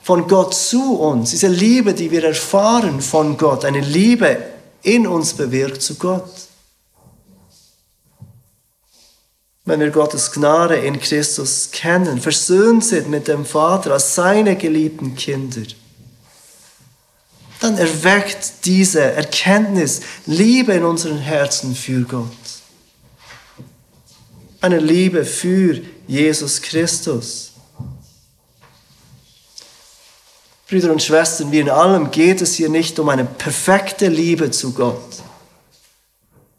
von 0.00 0.26
Gott 0.28 0.54
zu 0.54 0.98
uns, 0.98 1.30
diese 1.30 1.48
Liebe, 1.48 1.92
die 1.92 2.10
wir 2.10 2.24
erfahren 2.24 3.02
von 3.02 3.36
Gott, 3.36 3.66
eine 3.66 3.80
Liebe 3.80 4.38
in 4.82 5.06
uns 5.06 5.34
bewirkt 5.34 5.82
zu 5.82 5.96
Gott. 5.96 6.30
Wenn 9.66 9.80
wir 9.80 9.90
Gottes 9.90 10.32
Gnade 10.32 10.76
in 10.76 10.98
Christus 10.98 11.70
kennen, 11.70 12.18
versöhnt 12.18 12.84
sind 12.84 13.10
mit 13.10 13.28
dem 13.28 13.44
Vater 13.44 13.92
als 13.92 14.14
seine 14.14 14.56
geliebten 14.56 15.16
Kinder, 15.16 15.62
dann 17.60 17.76
erweckt 17.78 18.64
diese 18.64 19.02
Erkenntnis 19.02 20.00
Liebe 20.26 20.72
in 20.72 20.84
unseren 20.84 21.18
Herzen 21.18 21.74
für 21.74 22.02
Gott 22.02 22.26
eine 24.60 24.78
Liebe 24.78 25.24
für 25.24 25.80
Jesus 26.06 26.60
Christus. 26.60 27.52
Brüder 30.68 30.92
und 30.92 31.02
Schwestern, 31.02 31.50
wie 31.50 31.60
in 31.60 31.70
allem 31.70 32.10
geht 32.10 32.40
es 32.40 32.54
hier 32.54 32.68
nicht 32.68 32.98
um 32.98 33.08
eine 33.08 33.24
perfekte 33.24 34.06
Liebe 34.06 34.50
zu 34.50 34.72
Gott. 34.72 35.02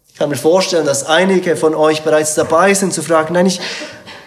Ich 0.08 0.18
kann 0.18 0.28
mir 0.28 0.36
vorstellen, 0.36 0.84
dass 0.84 1.04
einige 1.04 1.56
von 1.56 1.74
euch 1.74 2.02
bereits 2.02 2.34
dabei 2.34 2.74
sind 2.74 2.92
zu 2.92 3.02
fragen, 3.02 3.34
nein, 3.34 3.46
ich 3.46 3.60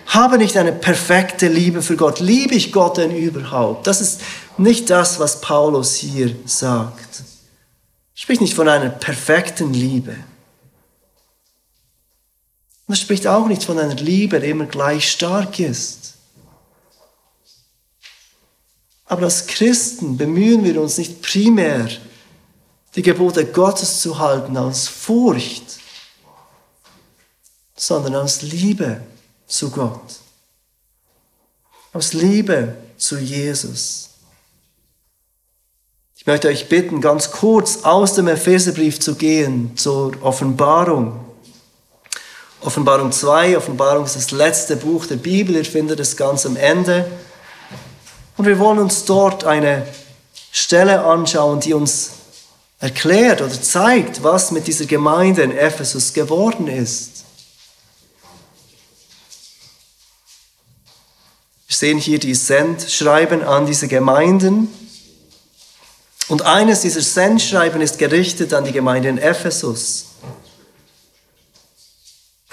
habe 0.08 0.38
nicht 0.38 0.58
eine 0.58 0.72
perfekte 0.72 1.48
Liebe 1.48 1.82
für 1.82 1.98
Gott. 1.98 2.20
Liebe 2.20 2.56
ich 2.56 2.72
Gott 2.72 2.98
denn 2.98 3.16
überhaupt? 3.16 3.86
Das 3.86 4.02
ist 4.02 4.22
nicht 4.58 4.90
das, 4.90 5.20
was 5.20 5.42
Paulus 5.42 5.96
hier 5.96 6.36
sagt. 6.46 7.20
Er 7.20 7.24
spricht 8.14 8.42
nicht 8.42 8.54
von 8.54 8.68
einer 8.68 8.90
perfekten 8.90 9.74
Liebe. 9.74 10.16
Und 12.88 12.94
er 12.94 12.98
spricht 12.98 13.28
auch 13.28 13.48
nicht 13.48 13.64
von 13.64 13.80
einer 13.80 13.96
Liebe, 13.96 14.40
die 14.40 14.50
immer 14.50 14.66
gleich 14.66 15.12
stark 15.12 15.60
ist. 15.60 16.14
Aber 19.06 19.24
als 19.24 19.46
Christen 19.48 20.18
bemühen 20.18 20.64
wir 20.64 20.82
uns 20.82 20.98
nicht 20.98 21.22
primär, 21.22 21.90
die 22.96 23.02
Gebote 23.02 23.46
Gottes 23.46 24.02
zu 24.02 24.18
halten 24.18 24.58
aus 24.58 24.88
Furcht, 24.88 25.80
sondern 27.76 28.16
aus 28.16 28.42
Liebe 28.42 29.02
zu 29.48 29.70
Gott, 29.70 30.20
aus 31.94 32.14
Liebe 32.14 32.76
zu 32.98 33.20
Jesus. 33.20 34.15
Ich 36.26 36.28
möchte 36.28 36.48
euch 36.48 36.70
bitten, 36.70 37.02
ganz 37.02 37.30
kurz 37.30 37.84
aus 37.84 38.16
dem 38.16 38.28
Epheserbrief 38.28 39.00
zu 39.00 39.14
gehen 39.14 39.78
zur 39.78 40.12
Offenbarung. 40.24 41.24
Offenbarung 42.62 43.12
2, 43.12 43.56
Offenbarung 43.56 44.06
ist 44.06 44.16
das 44.16 44.32
letzte 44.32 44.76
Buch 44.76 45.06
der 45.06 45.18
Bibel, 45.18 45.56
ihr 45.56 45.66
findet 45.66 46.00
es 46.00 46.18
ganz 46.18 46.48
am 46.48 46.56
Ende. 46.56 47.06
Und 48.38 48.48
wir 48.48 48.58
wollen 48.58 48.80
uns 48.80 49.06
dort 49.06 49.44
eine 49.44 49.86
Stelle 50.52 51.04
anschauen, 51.06 51.60
die 51.60 51.76
uns 51.76 52.14
erklärt 52.80 53.44
oder 53.44 53.62
zeigt, 53.62 54.24
was 54.24 54.50
mit 54.50 54.66
dieser 54.66 54.86
Gemeinde 54.86 55.44
in 55.44 55.56
Ephesus 55.56 56.12
geworden 56.12 56.68
ist. 56.68 57.24
Wir 61.68 61.78
sehen 61.78 62.00
hier 62.00 62.18
die 62.18 62.34
Sendschreiben 62.34 63.44
an 63.44 63.68
diese 63.68 63.88
Gemeinden. 63.88 64.85
Und 66.28 66.42
eines 66.42 66.82
dieser 66.82 67.02
Sendschreiben 67.02 67.82
ist 67.82 68.00
gerichtet 68.00 68.54
an 68.54 68.66
die 68.66 68.72
Gemeinde 68.72 69.10
in 69.10 69.18
Ephesus. 69.18 70.06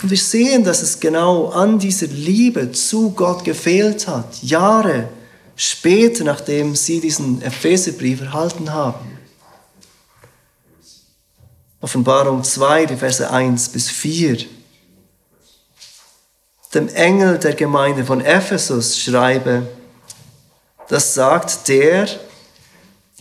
Und 0.02 0.11
wir 0.11 0.18
sehen, 0.18 0.64
dass 0.64 0.82
es 0.82 1.00
genau 1.00 1.48
an 1.50 1.78
dieser 1.78 2.08
Liebe 2.08 2.72
zu 2.72 3.11
Gott 3.11 3.44
gefehlt 3.44 4.08
hat, 4.08 4.42
Jahre 4.42 5.08
später, 5.54 6.24
nachdem 6.24 6.74
sie 6.74 7.00
diesen 7.00 7.40
Epheserbrief 7.40 8.20
erhalten 8.20 8.72
haben. 8.72 9.18
Offenbarung 11.80 12.44
2, 12.44 12.87
die 12.87 12.96
Verse 12.96 13.28
1 13.28 13.68
bis 13.70 13.88
4. 13.90 14.44
Dem 16.74 16.88
Engel 16.88 17.38
der 17.38 17.54
Gemeinde 17.54 18.04
von 18.04 18.20
Ephesus 18.20 18.98
schreibe, 18.98 19.68
das 20.88 21.14
sagt 21.14 21.68
der, 21.68 22.08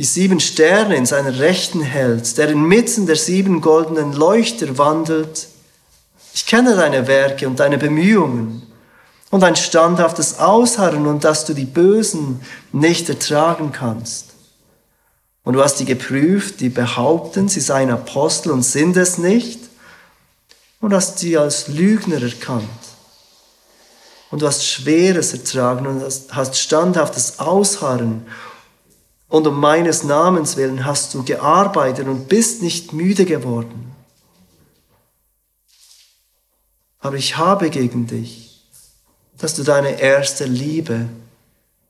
die 0.02 0.06
sieben 0.06 0.40
Sterne 0.40 0.96
in 0.96 1.06
seiner 1.06 1.38
Rechten 1.38 1.84
hält, 1.84 2.36
der 2.40 2.50
inmitten 2.50 3.06
der 3.06 3.16
sieben 3.16 3.62
goldenen 3.62 4.14
Leuchter 4.14 4.80
wandelt, 4.80 5.48
ich 6.34 6.48
kenne 6.48 6.76
deine 6.76 7.06
Werke 7.06 7.48
und 7.48 7.60
deine 7.60 7.78
Bemühungen 7.78 8.64
und 9.30 9.44
ein 9.44 9.56
standhaftes 9.56 10.40
Ausharren 10.40 11.06
und 11.06 11.24
dass 11.24 11.46
du 11.46 11.54
die 11.54 11.66
Bösen 11.66 12.42
nicht 12.72 13.10
ertragen 13.10 13.74
kannst. 13.74 14.30
Und 15.44 15.54
du 15.54 15.64
hast 15.64 15.76
die 15.76 15.86
geprüft, 15.86 16.62
die 16.62 16.70
behaupten, 16.70 17.48
sie 17.48 17.62
seien 17.62 17.92
Apostel 17.92 18.54
und 18.54 18.64
sind 18.64 18.98
es 18.98 19.20
nicht. 19.20 19.60
Und 20.80 20.96
hast 20.96 21.20
sie 21.20 21.38
als 21.38 21.68
Lügner 21.68 22.24
erkannt. 22.24 22.64
Und 24.32 24.42
du 24.42 24.48
hast 24.48 24.66
Schweres 24.66 25.32
ertragen 25.34 25.86
und 25.86 26.04
hast 26.32 26.58
standhaftes 26.58 27.38
Ausharren. 27.38 28.26
Und 29.32 29.48
um 29.48 29.62
meines 29.62 30.04
Namens 30.04 30.58
willen 30.58 30.86
hast 30.86 31.13
du 31.13 31.24
gearbeitet 31.24 32.06
und 32.06 32.28
bist 32.28 32.62
nicht 32.62 32.91
müde 32.91 33.24
geworden. 33.24 33.96
Aber 37.00 37.15
ich 37.15 37.38
habe 37.38 37.70
gegen 37.70 38.08
dich, 38.08 38.62
dass 39.38 39.56
du 39.56 39.63
deine 39.63 40.02
erste 40.02 40.44
Liebe 40.44 41.08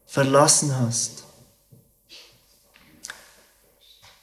verlassen 0.06 0.80
hast. 0.80 1.23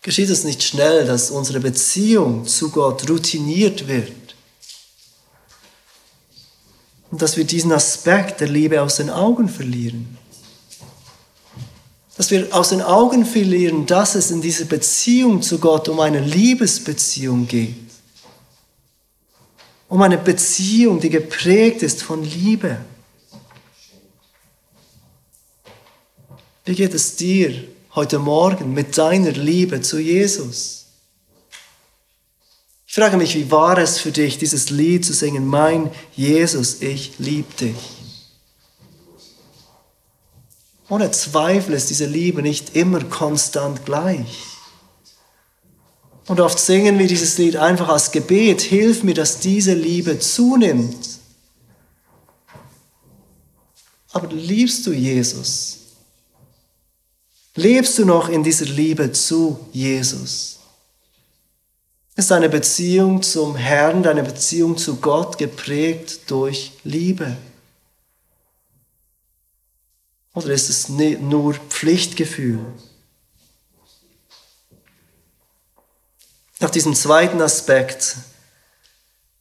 Geschieht 0.03 0.31
es 0.31 0.45
nicht 0.45 0.63
schnell, 0.63 1.05
dass 1.05 1.33
unsere 1.33 1.59
Beziehung 1.59 2.47
zu 2.47 2.71
Gott 2.71 3.11
routiniert 3.11 3.89
wird? 3.89 4.37
Und 7.11 7.21
dass 7.21 7.37
wir 7.37 7.45
diesen 7.45 7.73
Aspekt 7.73 8.41
der 8.41 8.49
Liebe 8.49 8.81
aus 8.81 8.95
den 8.95 9.11
Augen 9.11 9.49
verlieren? 9.49 10.17
Dass 12.29 12.31
wir 12.31 12.55
aus 12.55 12.69
den 12.69 12.83
Augen 12.83 13.25
verlieren, 13.25 13.87
dass 13.87 14.15
es 14.15 14.31
in 14.31 14.43
dieser 14.43 14.67
Beziehung 14.67 15.41
zu 15.41 15.59
Gott 15.59 15.89
um 15.89 16.01
eine 16.01 16.21
Liebesbeziehung 16.21 17.47
geht 17.47 17.89
um 19.89 20.03
eine 20.03 20.19
Beziehung, 20.19 21.01
die 21.01 21.11
geprägt 21.11 21.83
ist 21.83 22.03
von 22.03 22.23
Liebe. 22.23 22.79
Wie 26.65 26.75
geht 26.75 26.93
es 26.93 27.17
dir 27.17 27.65
heute 27.95 28.19
Morgen 28.19 28.75
mit 28.75 28.99
deiner 28.99 29.33
Liebe 29.33 29.81
zu 29.81 29.99
Jesus? 29.99 30.85
Ich 32.87 32.95
frage 32.95 33.17
mich, 33.17 33.35
wie 33.35 33.51
war 33.51 33.79
es 33.79 33.99
für 33.99 34.13
dich, 34.13 34.39
dieses 34.39 34.71
Lied 34.71 35.05
zu 35.05 35.15
singen, 35.15 35.47
mein 35.47 35.91
Jesus, 36.15 36.83
ich 36.83 37.19
liebe 37.19 37.53
dich. 37.55 37.98
Ohne 40.89 41.11
Zweifel 41.11 41.75
ist 41.75 41.91
diese 41.91 42.07
Liebe 42.07 42.43
nicht 42.43 42.75
immer 42.75 43.05
konstant 43.05 43.85
gleich. 43.85 44.45
Und 46.27 46.41
oft 46.41 46.59
singen 46.59 46.99
wir 46.99 47.07
dieses 47.07 47.39
Lied 47.39 47.57
einfach 47.57 47.89
als 47.89 48.11
Gebet, 48.11 48.61
hilf 48.61 49.03
mir, 49.03 49.15
dass 49.15 49.41
diese 49.41 49.75
Liebe 49.75 50.19
zunimmt. 50.19 51.19
Aber 54.13 54.29
liebst 54.29 54.87
du 54.87 54.93
Jesus? 54.93 55.79
Lebst 57.55 57.99
du 57.99 58.05
noch 58.05 58.29
in 58.29 58.45
dieser 58.45 58.67
Liebe 58.67 59.11
zu 59.13 59.59
Jesus? 59.73 60.59
Ist 62.15 62.31
deine 62.31 62.49
Beziehung 62.49 63.23
zum 63.23 63.57
Herrn, 63.57 64.03
deine 64.03 64.23
Beziehung 64.23 64.77
zu 64.77 64.97
Gott 64.97 65.39
geprägt 65.39 66.31
durch 66.31 66.73
Liebe? 66.85 67.37
Oder 70.39 70.55
ist 70.55 70.69
es 70.69 70.89
nur 70.89 71.55
Pflichtgefühl? 71.55 72.61
Nach 76.61 76.71
diesem 76.71 76.95
zweiten 76.95 77.41
Aspekt 77.43 78.17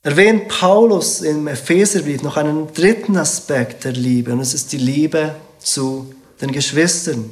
erwähnt 0.01 0.47
Paulus 0.47 1.21
im 1.21 1.47
Epheserbrief 1.47 2.23
noch 2.23 2.35
einen 2.35 2.73
dritten 2.73 3.15
Aspekt 3.15 3.83
der 3.83 3.91
Liebe 3.91 4.33
und 4.33 4.39
es 4.39 4.55
ist 4.55 4.71
die 4.71 4.77
Liebe 4.77 5.35
zu 5.59 6.15
den 6.41 6.51
Geschwistern. 6.51 7.29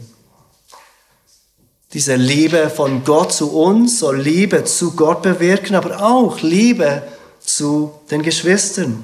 Diese 1.93 2.15
Liebe 2.15 2.69
von 2.69 3.04
Gott 3.04 3.34
zu 3.34 3.51
uns 3.51 3.99
soll 3.99 4.21
Liebe 4.21 4.63
zu 4.63 4.95
Gott 4.95 5.23
bewirken, 5.23 5.75
aber 5.75 6.04
auch 6.04 6.41
Liebe 6.41 7.01
zu 7.39 7.93
den 8.12 8.21
Geschwistern. 8.21 9.04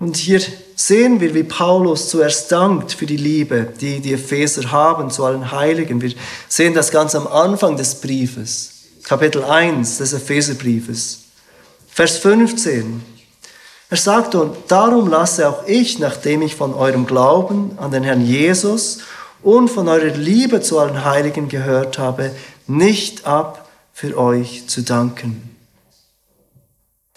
Und 0.00 0.16
hier 0.16 0.40
sehen 0.76 1.20
wir, 1.20 1.34
wie 1.34 1.42
Paulus 1.42 2.08
zuerst 2.08 2.50
dankt 2.50 2.92
für 2.92 3.04
die 3.04 3.18
Liebe, 3.18 3.68
die 3.80 4.00
die 4.00 4.14
Epheser 4.14 4.72
haben 4.72 5.10
zu 5.10 5.24
allen 5.24 5.52
Heiligen. 5.52 6.00
Wir 6.00 6.14
sehen 6.48 6.72
das 6.72 6.90
ganz 6.90 7.14
am 7.14 7.26
Anfang 7.26 7.76
des 7.76 7.96
Briefes, 7.96 8.72
Kapitel 9.02 9.44
1 9.44 9.98
des 9.98 10.14
Epheserbriefes, 10.14 11.24
Vers 11.86 12.16
15. 12.16 13.02
Er 13.90 13.96
sagt, 13.98 14.34
und 14.34 14.56
darum 14.68 15.10
lasse 15.10 15.46
auch 15.46 15.66
ich, 15.66 15.98
nachdem 15.98 16.40
ich 16.40 16.56
von 16.56 16.72
eurem 16.72 17.04
Glauben 17.04 17.78
an 17.78 17.90
den 17.90 18.02
Herrn 18.02 18.24
Jesus 18.24 19.00
und 19.42 19.68
von 19.68 19.86
eurer 19.86 20.16
Liebe 20.16 20.62
zu 20.62 20.78
allen 20.78 21.04
Heiligen 21.04 21.48
gehört 21.48 21.98
habe, 21.98 22.30
nicht 22.66 23.26
ab, 23.26 23.68
für 23.92 24.16
euch 24.16 24.66
zu 24.66 24.80
danken. 24.80 25.54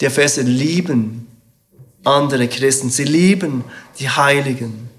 Die 0.02 0.06
Epheser 0.06 0.44
lieben 0.44 1.23
andere 2.04 2.48
Christen. 2.48 2.90
Sie 2.90 3.04
lieben 3.04 3.64
die 4.00 4.10
Heiligen. 4.10 4.90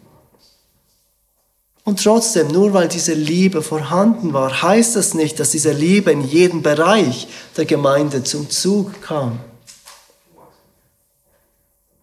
Und 1.85 2.03
trotzdem, 2.03 2.49
nur 2.49 2.73
weil 2.73 2.89
diese 2.89 3.13
Liebe 3.13 3.63
vorhanden 3.63 4.33
war, 4.33 4.63
heißt 4.63 4.97
das 4.97 5.13
nicht, 5.13 5.39
dass 5.39 5.51
diese 5.51 5.73
Liebe 5.73 6.11
in 6.11 6.23
jedem 6.23 6.63
Bereich 6.63 7.29
der 7.57 7.67
Gemeinde 7.67 8.25
zum 8.25 8.49
Zug 8.49 9.03
kam. 9.03 9.39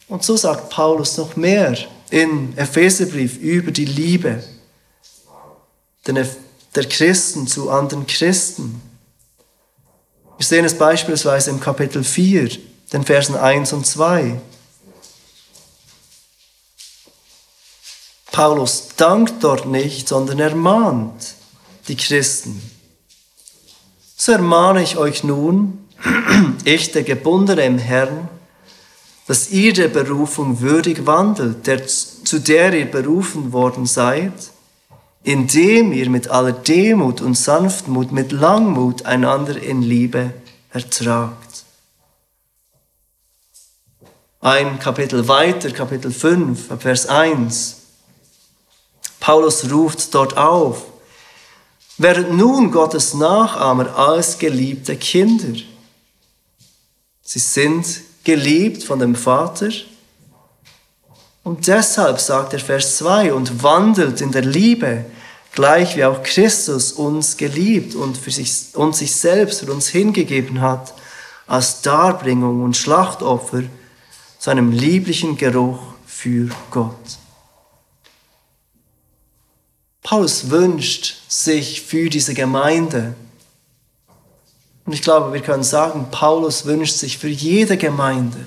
Und 0.08 0.24
so 0.24 0.38
sagt 0.38 0.70
Paulus 0.70 1.18
noch 1.18 1.36
mehr 1.36 1.76
in 2.12 2.56
Epheserbrief 2.58 3.38
über 3.38 3.72
die 3.72 3.86
Liebe 3.86 4.44
der 6.06 6.86
Christen 6.86 7.48
zu 7.48 7.70
anderen 7.70 8.06
Christen. 8.06 8.82
Wir 10.38 10.46
sehen 10.46 10.66
es 10.66 10.78
beispielsweise 10.78 11.50
im 11.50 11.60
Kapitel 11.60 12.04
4, 12.04 12.50
den 12.94 13.04
Versen 13.04 13.36
1 13.36 13.74
und 13.74 13.88
2. 13.88 14.40
Paulus 18.42 18.88
dankt 18.98 19.44
dort 19.44 19.68
nicht, 19.68 20.08
sondern 20.08 20.40
ermahnt 20.40 21.36
die 21.88 21.96
Christen. 21.96 22.60
So 24.18 24.32
ermahne 24.32 24.82
ich 24.82 24.98
euch 24.98 25.24
nun, 25.24 25.88
ich 26.66 26.92
der 26.92 27.04
Gebundene 27.04 27.64
im 27.64 27.78
Herrn, 27.78 28.30
dass 29.28 29.52
ihr 29.52 29.74
der 29.74 29.90
Berufung 29.90 30.60
würdig 30.60 31.06
wandelt, 31.06 31.68
der, 31.68 31.86
zu 31.86 32.40
der 32.40 32.74
ihr 32.74 32.90
berufen 32.90 33.54
worden 33.54 33.86
seid, 33.86 34.34
indem 35.22 35.94
ihr 35.94 36.10
mit 36.10 36.30
aller 36.30 36.54
Demut 36.54 37.22
und 37.22 37.38
Sanftmut, 37.38 38.12
mit 38.12 38.32
Langmut 38.32 39.06
einander 39.06 39.62
in 39.62 39.84
Liebe 39.84 40.34
ertragt. 40.72 41.64
Ein 44.40 44.80
Kapitel 44.80 45.28
weiter, 45.28 45.70
Kapitel 45.70 46.10
5, 46.10 46.80
Vers 46.80 47.06
1. 47.06 47.81
Paulus 49.22 49.72
ruft 49.72 50.14
dort 50.14 50.36
auf. 50.36 50.84
Werdet 51.98 52.34
nun 52.34 52.72
Gottes 52.72 53.14
Nachahmer 53.14 53.96
als 53.96 54.38
geliebte 54.38 54.98
Kinder. 54.98 55.58
Sie 57.22 57.40
sind 57.40 57.86
geliebt 58.24 58.84
von 58.84 59.00
dem 59.00 59.16
Vater. 59.16 59.70
Und 61.44 61.68
deshalb 61.68 62.20
sagt 62.20 62.54
er 62.54 62.60
Vers 62.60 62.98
2 62.98 63.34
und 63.34 63.64
wandelt 63.64 64.22
in 64.22 64.32
der 64.32 64.44
Liebe, 64.44 65.06
gleich 65.54 65.96
wie 65.96 66.06
auch 66.06 66.24
Christus 66.24 66.92
uns 66.92 67.38
geliebt 67.38 67.94
und, 67.94 68.18
für 68.18 68.32
sich, 68.32 68.74
und 68.74 68.96
sich 68.96 69.16
selbst 69.16 69.62
für 69.62 69.72
uns 69.72 69.88
hingegeben 69.88 70.62
hat, 70.62 70.94
als 71.46 71.82
Darbringung 71.82 72.64
und 72.64 72.76
Schlachtopfer 72.76 73.64
zu 74.40 74.50
einem 74.50 74.72
lieblichen 74.72 75.38
Geruch 75.38 75.80
für 76.08 76.50
Gott. 76.72 77.21
Paulus 80.04 80.50
wünscht 80.50 81.16
sich 81.28 81.82
für 81.82 82.10
diese 82.10 82.34
Gemeinde. 82.34 83.14
Und 84.86 84.94
ich 84.94 85.02
glaube, 85.02 85.32
wir 85.34 85.42
können 85.42 85.64
sagen, 85.64 86.08
Paulus 86.12 86.66
wünscht 86.66 86.96
sich 86.96 87.18
für 87.18 87.28
jede 87.28 87.78
Gemeinde, 87.78 88.46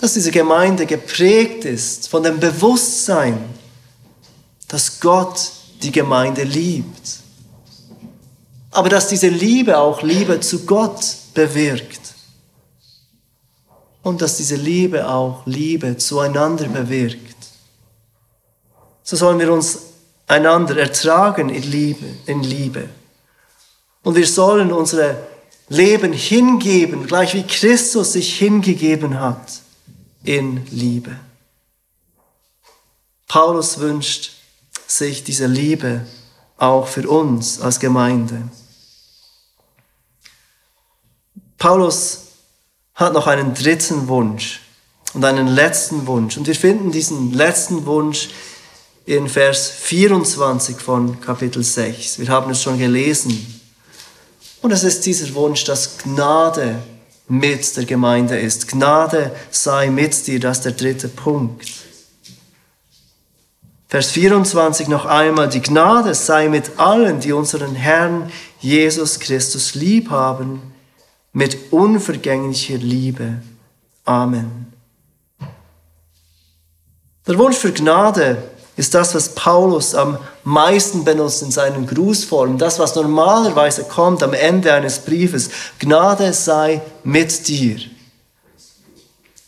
dass 0.00 0.14
diese 0.14 0.30
Gemeinde 0.30 0.86
geprägt 0.86 1.64
ist 1.64 2.08
von 2.08 2.22
dem 2.22 2.38
Bewusstsein, 2.38 3.38
dass 4.68 5.00
Gott 5.00 5.50
die 5.82 5.92
Gemeinde 5.92 6.44
liebt. 6.44 7.18
Aber 8.70 8.88
dass 8.88 9.08
diese 9.08 9.28
Liebe 9.28 9.78
auch 9.78 10.02
Liebe 10.02 10.40
zu 10.40 10.64
Gott 10.64 11.16
bewirkt. 11.32 12.00
Und 14.02 14.20
dass 14.20 14.36
diese 14.36 14.56
Liebe 14.56 15.08
auch 15.08 15.46
Liebe 15.46 15.96
zueinander 15.96 16.66
bewirkt. 16.68 17.36
So 19.02 19.16
sollen 19.16 19.38
wir 19.38 19.52
uns 19.52 19.78
einander 20.26 20.76
ertragen 20.76 21.48
in 21.48 21.62
Liebe, 21.62 22.06
in 22.26 22.42
Liebe. 22.42 22.88
Und 24.02 24.16
wir 24.16 24.26
sollen 24.26 24.72
unsere 24.72 25.16
Leben 25.68 26.12
hingeben, 26.12 27.06
gleich 27.06 27.34
wie 27.34 27.42
Christus 27.42 28.12
sich 28.12 28.38
hingegeben 28.38 29.20
hat, 29.20 29.60
in 30.22 30.66
Liebe. 30.70 31.16
Paulus 33.28 33.78
wünscht 33.78 34.32
sich 34.86 35.24
diese 35.24 35.46
Liebe 35.46 36.06
auch 36.56 36.86
für 36.86 37.08
uns 37.08 37.60
als 37.60 37.80
Gemeinde. 37.80 38.48
Paulus 41.58 42.20
hat 42.94 43.12
noch 43.12 43.26
einen 43.26 43.54
dritten 43.54 44.08
Wunsch 44.08 44.60
und 45.14 45.24
einen 45.24 45.48
letzten 45.48 46.06
Wunsch. 46.06 46.36
Und 46.36 46.46
wir 46.46 46.54
finden 46.54 46.92
diesen 46.92 47.32
letzten 47.32 47.86
Wunsch 47.86 48.28
in 49.06 49.28
Vers 49.28 49.68
24 49.70 50.76
von 50.78 51.20
Kapitel 51.20 51.62
6. 51.62 52.18
Wir 52.18 52.28
haben 52.28 52.50
es 52.50 52.62
schon 52.62 52.78
gelesen. 52.78 53.60
Und 54.62 54.70
es 54.70 54.82
ist 54.82 55.04
dieser 55.04 55.34
Wunsch, 55.34 55.64
dass 55.64 55.98
Gnade 55.98 56.82
mit 57.28 57.76
der 57.76 57.84
Gemeinde 57.84 58.38
ist. 58.38 58.68
Gnade 58.68 59.34
sei 59.50 59.90
mit 59.90 60.26
dir, 60.26 60.40
das 60.40 60.58
ist 60.58 60.64
der 60.64 60.72
dritte 60.72 61.08
Punkt. 61.08 61.70
Vers 63.88 64.10
24 64.12 64.88
noch 64.88 65.04
einmal, 65.04 65.50
die 65.50 65.60
Gnade 65.60 66.14
sei 66.14 66.48
mit 66.48 66.78
allen, 66.78 67.20
die 67.20 67.32
unseren 67.32 67.74
Herrn 67.74 68.32
Jesus 68.60 69.20
Christus 69.20 69.74
lieb 69.74 70.10
haben, 70.10 70.62
mit 71.32 71.72
unvergänglicher 71.72 72.78
Liebe. 72.78 73.42
Amen. 74.04 74.72
Der 77.26 77.38
Wunsch 77.38 77.56
für 77.56 77.72
Gnade 77.72 78.53
ist 78.76 78.94
das, 78.94 79.14
was 79.14 79.28
Paulus 79.30 79.94
am 79.94 80.18
meisten 80.42 81.04
benutzt 81.04 81.42
in 81.42 81.50
seinen 81.50 81.86
Grußformen, 81.86 82.58
das, 82.58 82.78
was 82.78 82.94
normalerweise 82.96 83.84
kommt 83.84 84.22
am 84.22 84.34
Ende 84.34 84.72
eines 84.72 84.98
Briefes. 84.98 85.50
Gnade 85.78 86.32
sei 86.32 86.82
mit 87.04 87.46
dir. 87.46 87.78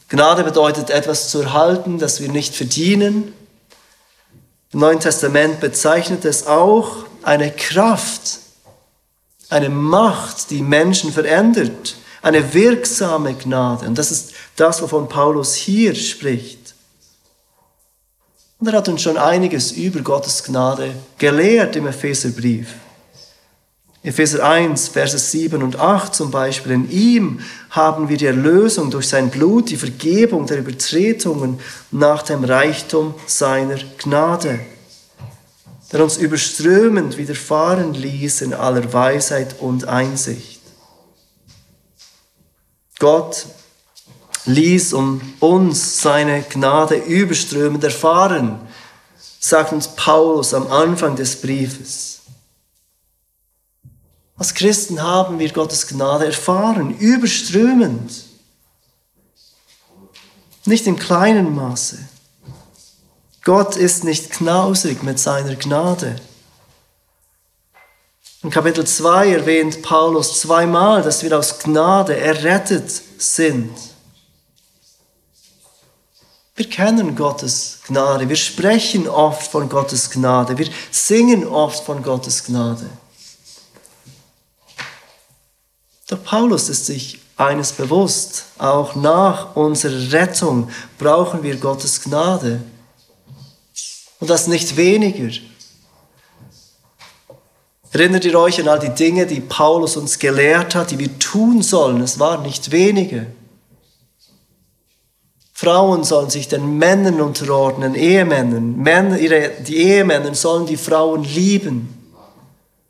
Gnade 0.08 0.44
bedeutet 0.44 0.90
etwas 0.90 1.28
zu 1.28 1.42
erhalten, 1.42 1.98
das 1.98 2.20
wir 2.20 2.28
nicht 2.28 2.54
verdienen. 2.54 3.32
Im 4.72 4.80
Neuen 4.80 5.00
Testament 5.00 5.58
bezeichnet 5.58 6.24
es 6.24 6.46
auch 6.46 7.06
eine 7.22 7.50
Kraft, 7.50 8.38
eine 9.48 9.68
Macht, 9.68 10.50
die 10.50 10.62
Menschen 10.62 11.12
verändert, 11.12 11.96
eine 12.22 12.54
wirksame 12.54 13.34
Gnade. 13.34 13.86
Und 13.86 13.98
das 13.98 14.12
ist 14.12 14.32
das, 14.54 14.80
wovon 14.82 15.08
Paulus 15.08 15.54
hier 15.54 15.96
spricht. 15.96 16.65
Und 18.59 18.68
er 18.68 18.74
hat 18.74 18.88
uns 18.88 19.02
schon 19.02 19.18
einiges 19.18 19.72
über 19.72 20.00
Gottes 20.00 20.42
Gnade 20.42 20.94
gelehrt 21.18 21.76
im 21.76 21.86
Epheserbrief. 21.86 22.68
Epheser 24.02 24.48
1, 24.48 24.88
Verse 24.88 25.18
7 25.18 25.62
und 25.62 25.80
8 25.80 26.14
zum 26.14 26.30
Beispiel. 26.30 26.72
In 26.72 26.90
ihm 26.90 27.40
haben 27.70 28.09
wir 28.09 28.16
die 28.16 28.26
Erlösung 28.26 28.90
durch 28.90 29.09
sein 29.09 29.30
Blut, 29.30 29.68
die 29.68 29.76
Vergebung 29.76 30.46
der 30.46 30.59
Übertretungen 30.59 31.59
nach 31.90 32.22
dem 32.22 32.44
Reichtum 32.44 33.14
seiner 33.26 33.78
Gnade, 33.98 34.61
der 35.92 36.04
uns 36.04 36.18
überströmend 36.18 37.18
widerfahren 37.18 37.94
ließ 37.94 38.42
in 38.42 38.54
aller 38.54 38.92
Weisheit 38.92 39.57
und 39.59 39.88
Einsicht. 39.88 40.61
Gott 43.00 43.46
ließ 44.47 44.92
um 44.92 45.20
uns 45.40 46.01
seine 46.01 46.42
Gnade 46.42 46.97
überströmend 46.97 47.84
erfahren, 47.84 48.61
sagt 49.40 49.72
uns 49.72 49.88
Paulus 49.88 50.55
am 50.55 50.70
Anfang 50.70 51.16
des 51.16 51.40
Briefes. 51.40 52.20
Als 54.36 54.55
Christen 54.55 55.03
haben 55.03 55.38
wir 55.38 55.51
Gottes 55.53 55.86
Gnade 55.86 56.26
erfahren, 56.26 56.97
überströmend. 56.99 58.12
Nicht 60.64 60.86
in 60.86 60.99
kleinem 60.99 61.55
Maße. 61.55 61.99
Gott 63.44 63.76
ist 63.76 64.05
nicht 64.05 64.30
knausrig 64.30 65.03
mit 65.03 65.18
seiner 65.18 65.55
Gnade. 65.55 66.16
In 68.42 68.51
Kapitel 68.51 68.84
2 68.86 69.32
erwähnt 69.32 69.82
Paulus 69.82 70.40
zweimal, 70.40 71.03
dass 71.03 71.22
wir 71.22 71.36
aus 71.38 71.61
Gnade 71.61 72.16
errettet 72.16 72.90
sind. 73.18 73.70
Wir 76.57 76.70
kennen 76.70 77.14
Gottes 77.14 77.80
Gnade, 77.86 78.28
wir 78.28 78.36
sprechen 78.36 79.07
oft 79.07 79.50
von 79.50 79.68
Gottes 79.68 80.11
Gnade, 80.11 80.57
wir 80.57 80.68
singen 80.90 81.46
oft 81.46 81.84
von 81.84 82.02
Gottes 82.02 82.44
Gnade. 82.44 82.88
Doch 86.09 86.22
Paulus 86.24 86.70
ist 86.70 86.86
sich 86.86 87.20
eines 87.36 87.72
bewusst, 87.72 88.44
auch 88.57 88.94
nach 88.94 89.54
unserer 89.54 90.12
Rettung 90.12 90.70
brauchen 90.98 91.42
wir 91.42 91.57
Gottes 91.57 92.00
Gnade. 92.00 92.62
Und 94.18 94.30
das 94.30 94.46
nicht 94.46 94.78
weniger. 94.78 95.36
Erinnert 97.92 98.24
ihr 98.24 98.38
euch 98.38 98.59
an 98.61 98.68
all 98.68 98.78
die 98.78 98.94
Dinge, 98.94 99.26
die 99.26 99.40
Paulus 99.40 99.96
uns 99.96 100.18
gelehrt 100.18 100.74
hat, 100.74 100.90
die 100.90 100.98
wir 100.98 101.18
tun 101.18 101.62
sollen? 101.62 102.00
Es 102.00 102.18
waren 102.18 102.42
nicht 102.42 102.70
wenige. 102.70 103.26
Frauen 105.59 106.04
sollen 106.04 106.28
sich 106.28 106.48
den 106.48 106.76
Männern 106.76 107.18
unterordnen, 107.18 107.94
Ehemännern. 107.94 108.76
Männer, 108.76 109.18
ihre, 109.18 109.52
die 109.62 109.78
Ehemänner 109.78 110.34
sollen 110.34 110.66
die 110.66 110.76
Frauen 110.76 111.24
lieben. 111.24 112.12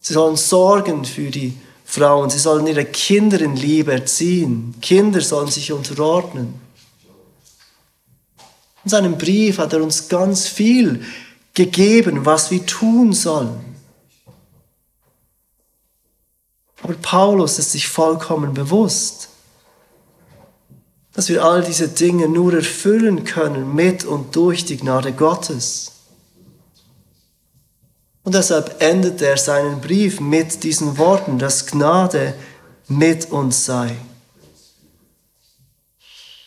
Sie 0.00 0.14
sollen 0.14 0.34
sorgen 0.34 1.04
für 1.04 1.30
die 1.30 1.56
Frauen. 1.84 2.28
Sie 2.28 2.40
sollen 2.40 2.66
ihre 2.66 2.84
Kinder 2.84 3.40
in 3.40 3.54
Liebe 3.54 3.92
erziehen. 3.92 4.74
Kinder 4.82 5.20
sollen 5.20 5.46
sich 5.46 5.70
unterordnen. 5.70 6.60
In 8.82 8.90
seinem 8.90 9.16
Brief 9.16 9.58
hat 9.58 9.72
er 9.72 9.80
uns 9.80 10.08
ganz 10.08 10.48
viel 10.48 11.04
gegeben, 11.54 12.26
was 12.26 12.50
wir 12.50 12.66
tun 12.66 13.12
sollen. 13.12 13.76
Aber 16.82 16.94
Paulus 16.94 17.60
ist 17.60 17.70
sich 17.70 17.86
vollkommen 17.86 18.54
bewusst, 18.54 19.28
dass 21.16 21.30
wir 21.30 21.42
all 21.42 21.64
diese 21.64 21.88
Dinge 21.88 22.28
nur 22.28 22.52
erfüllen 22.52 23.24
können 23.24 23.74
mit 23.74 24.04
und 24.04 24.36
durch 24.36 24.66
die 24.66 24.76
Gnade 24.76 25.12
Gottes. 25.12 25.92
Und 28.22 28.34
deshalb 28.34 28.82
endet 28.82 29.22
er 29.22 29.38
seinen 29.38 29.80
Brief 29.80 30.20
mit 30.20 30.62
diesen 30.62 30.98
Worten, 30.98 31.38
dass 31.38 31.66
Gnade 31.66 32.34
mit 32.88 33.32
uns 33.32 33.64
sei. 33.64 33.96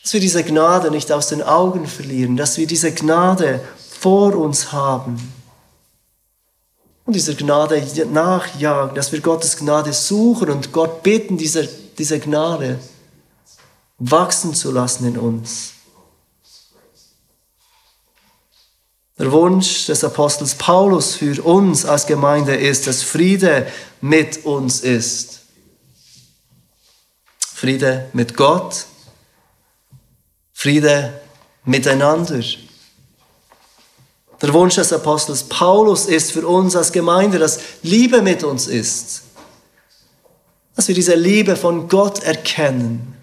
Dass 0.04 0.12
wir 0.12 0.20
diese 0.20 0.44
Gnade 0.44 0.92
nicht 0.92 1.10
aus 1.10 1.26
den 1.26 1.42
Augen 1.42 1.88
verlieren, 1.88 2.36
dass 2.36 2.56
wir 2.56 2.68
diese 2.68 2.92
Gnade 2.92 3.60
vor 3.76 4.36
uns 4.36 4.70
haben 4.70 5.32
und 7.06 7.14
dieser 7.14 7.34
Gnade 7.34 7.82
nachjagen, 8.12 8.94
dass 8.94 9.10
wir 9.10 9.20
Gottes 9.20 9.56
Gnade 9.56 9.92
suchen 9.92 10.48
und 10.48 10.70
Gott 10.70 11.02
bitten, 11.02 11.36
diese, 11.36 11.68
diese 11.98 12.20
Gnade 12.20 12.78
wachsen 14.00 14.54
zu 14.54 14.72
lassen 14.72 15.06
in 15.06 15.18
uns. 15.18 15.74
Der 19.18 19.30
Wunsch 19.30 19.86
des 19.86 20.02
Apostels 20.02 20.54
Paulus 20.54 21.14
für 21.14 21.42
uns 21.44 21.84
als 21.84 22.06
Gemeinde 22.06 22.56
ist, 22.56 22.86
dass 22.86 23.02
Friede 23.02 23.70
mit 24.00 24.46
uns 24.46 24.80
ist. 24.80 25.40
Friede 27.38 28.08
mit 28.14 28.34
Gott, 28.34 28.86
Friede 30.54 31.20
miteinander. 31.66 32.42
Der 34.40 34.54
Wunsch 34.54 34.76
des 34.76 34.94
Apostels 34.94 35.44
Paulus 35.44 36.06
ist 36.06 36.32
für 36.32 36.46
uns 36.48 36.74
als 36.74 36.90
Gemeinde, 36.90 37.38
dass 37.38 37.60
Liebe 37.82 38.22
mit 38.22 38.42
uns 38.42 38.66
ist. 38.66 39.24
Dass 40.74 40.88
wir 40.88 40.94
diese 40.94 41.14
Liebe 41.14 41.56
von 41.56 41.88
Gott 41.88 42.22
erkennen 42.22 43.19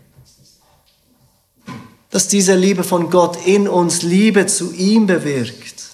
dass 2.17 2.27
diese 2.27 2.55
Liebe 2.55 2.83
von 2.83 3.11
Gott 3.11 3.45
in 3.45 3.67
uns 3.67 4.01
Liebe 4.01 4.47
zu 4.47 4.73
ihm 4.73 5.05
bewirkt. 5.05 5.91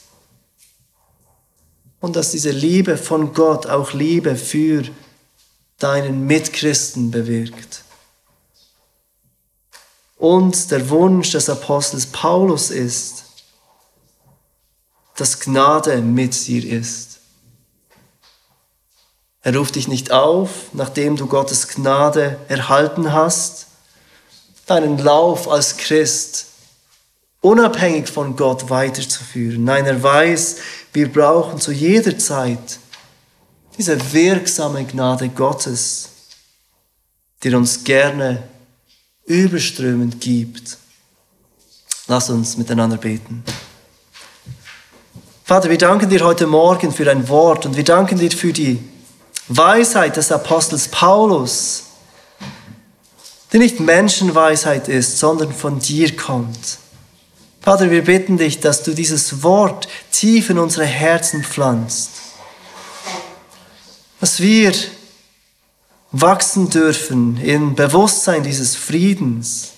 Und 2.00 2.16
dass 2.16 2.32
diese 2.32 2.52
Liebe 2.52 2.96
von 2.96 3.34
Gott 3.34 3.68
auch 3.68 3.92
Liebe 3.92 4.38
für 4.38 4.84
deinen 5.80 6.26
Mitchristen 6.26 7.12
bewirkt. 7.12 7.84
Und 10.16 10.72
der 10.72 10.90
Wunsch 10.90 11.32
des 11.32 11.50
Apostels 11.50 12.06
Paulus 12.06 12.72
ist, 12.72 13.26
dass 15.18 15.42
Gnade 15.42 16.02
mit 16.02 16.48
dir 16.48 16.66
ist. 16.66 17.20
Er 19.42 19.58
ruft 19.58 19.76
dich 19.76 19.90
nicht 19.90 20.12
auf, 20.12 20.70
nachdem 20.72 21.18
du 21.18 21.28
Gottes 21.28 21.68
Gnade 21.68 22.40
erhalten 22.48 23.12
hast, 23.12 23.68
deinen 24.74 24.98
Lauf 24.98 25.48
als 25.48 25.78
Christ 25.78 26.48
unabhängig 27.42 28.10
von 28.10 28.36
Gott 28.36 28.70
weiterzuführen. 28.70 29.64
Nein, 29.64 29.86
er 29.86 30.02
weiß, 30.02 30.58
wir 30.94 31.12
brauchen 31.12 31.60
zu 31.60 31.72
jeder 31.72 32.18
Zeit 32.18 32.80
diese 33.78 34.14
wirksame 34.14 34.86
Gnade 34.86 35.30
Gottes, 35.30 36.10
die 37.44 37.54
uns 37.54 37.84
gerne 37.84 38.44
überströmend 39.26 40.22
gibt. 40.22 40.78
Lass 42.08 42.30
uns 42.30 42.58
miteinander 42.58 42.98
beten. 42.98 43.44
Vater, 45.44 45.70
wir 45.70 45.78
danken 45.78 46.10
dir 46.10 46.24
heute 46.24 46.48
Morgen 46.48 46.92
für 46.92 47.06
dein 47.06 47.28
Wort 47.30 47.66
und 47.66 47.76
wir 47.76 47.84
danken 47.84 48.18
dir 48.18 48.32
für 48.32 48.54
die 48.54 48.80
Weisheit 49.50 50.16
des 50.16 50.32
Apostels 50.32 50.88
Paulus, 50.88 51.84
die 53.54 53.60
nicht 53.60 53.80
Menschenweisheit 53.80 54.88
ist, 54.88 55.20
sondern 55.20 55.54
von 55.54 55.80
dir 55.80 56.16
kommt. 56.16 56.80
Vater, 57.62 57.92
wir 57.92 58.04
bitten 58.04 58.38
dich, 58.38 58.60
dass 58.60 58.84
du 58.84 58.94
dieses 58.94 59.44
Wort 59.44 59.88
tief 60.12 60.50
in 60.50 60.58
unsere 60.58 60.86
Herzen 60.86 61.44
pflanzt, 61.44 62.10
dass 64.20 64.40
wir 64.42 64.74
wachsen 66.12 66.70
dürfen 66.70 67.38
im 67.38 67.76
Bewusstsein 67.76 68.44
dieses 68.44 68.76
Friedens, 68.76 69.70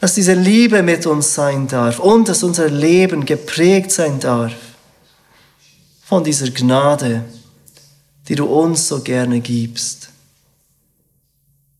dass 0.00 0.14
diese 0.14 0.34
Liebe 0.34 0.82
mit 0.82 1.06
uns 1.06 1.34
sein 1.34 1.68
darf 1.68 1.98
und 1.98 2.28
dass 2.28 2.42
unser 2.42 2.68
Leben 2.68 3.24
geprägt 3.24 3.90
sein 3.90 4.20
darf 4.20 4.52
von 6.04 6.24
dieser 6.24 6.50
Gnade, 6.50 7.24
die 8.28 8.34
du 8.34 8.44
uns 8.44 8.88
so 8.88 9.00
gerne 9.00 9.40
gibst. 9.40 10.10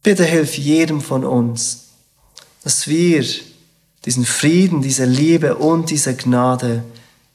Bitte 0.05 0.25
hilf 0.25 0.59
jedem 0.59 1.01
von 1.01 1.25
uns, 1.25 1.87
dass 2.63 2.87
wir 2.87 3.25
diesen 4.05 4.27
Frieden, 4.27 4.83
diese 4.83 5.07
Liebe 5.07 5.57
und 5.57 5.91
diese 5.91 6.15
Gnade 6.15 6.85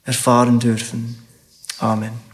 erfahren 0.05 0.59
dürfen. 0.59 1.17
Amen. 1.79 2.28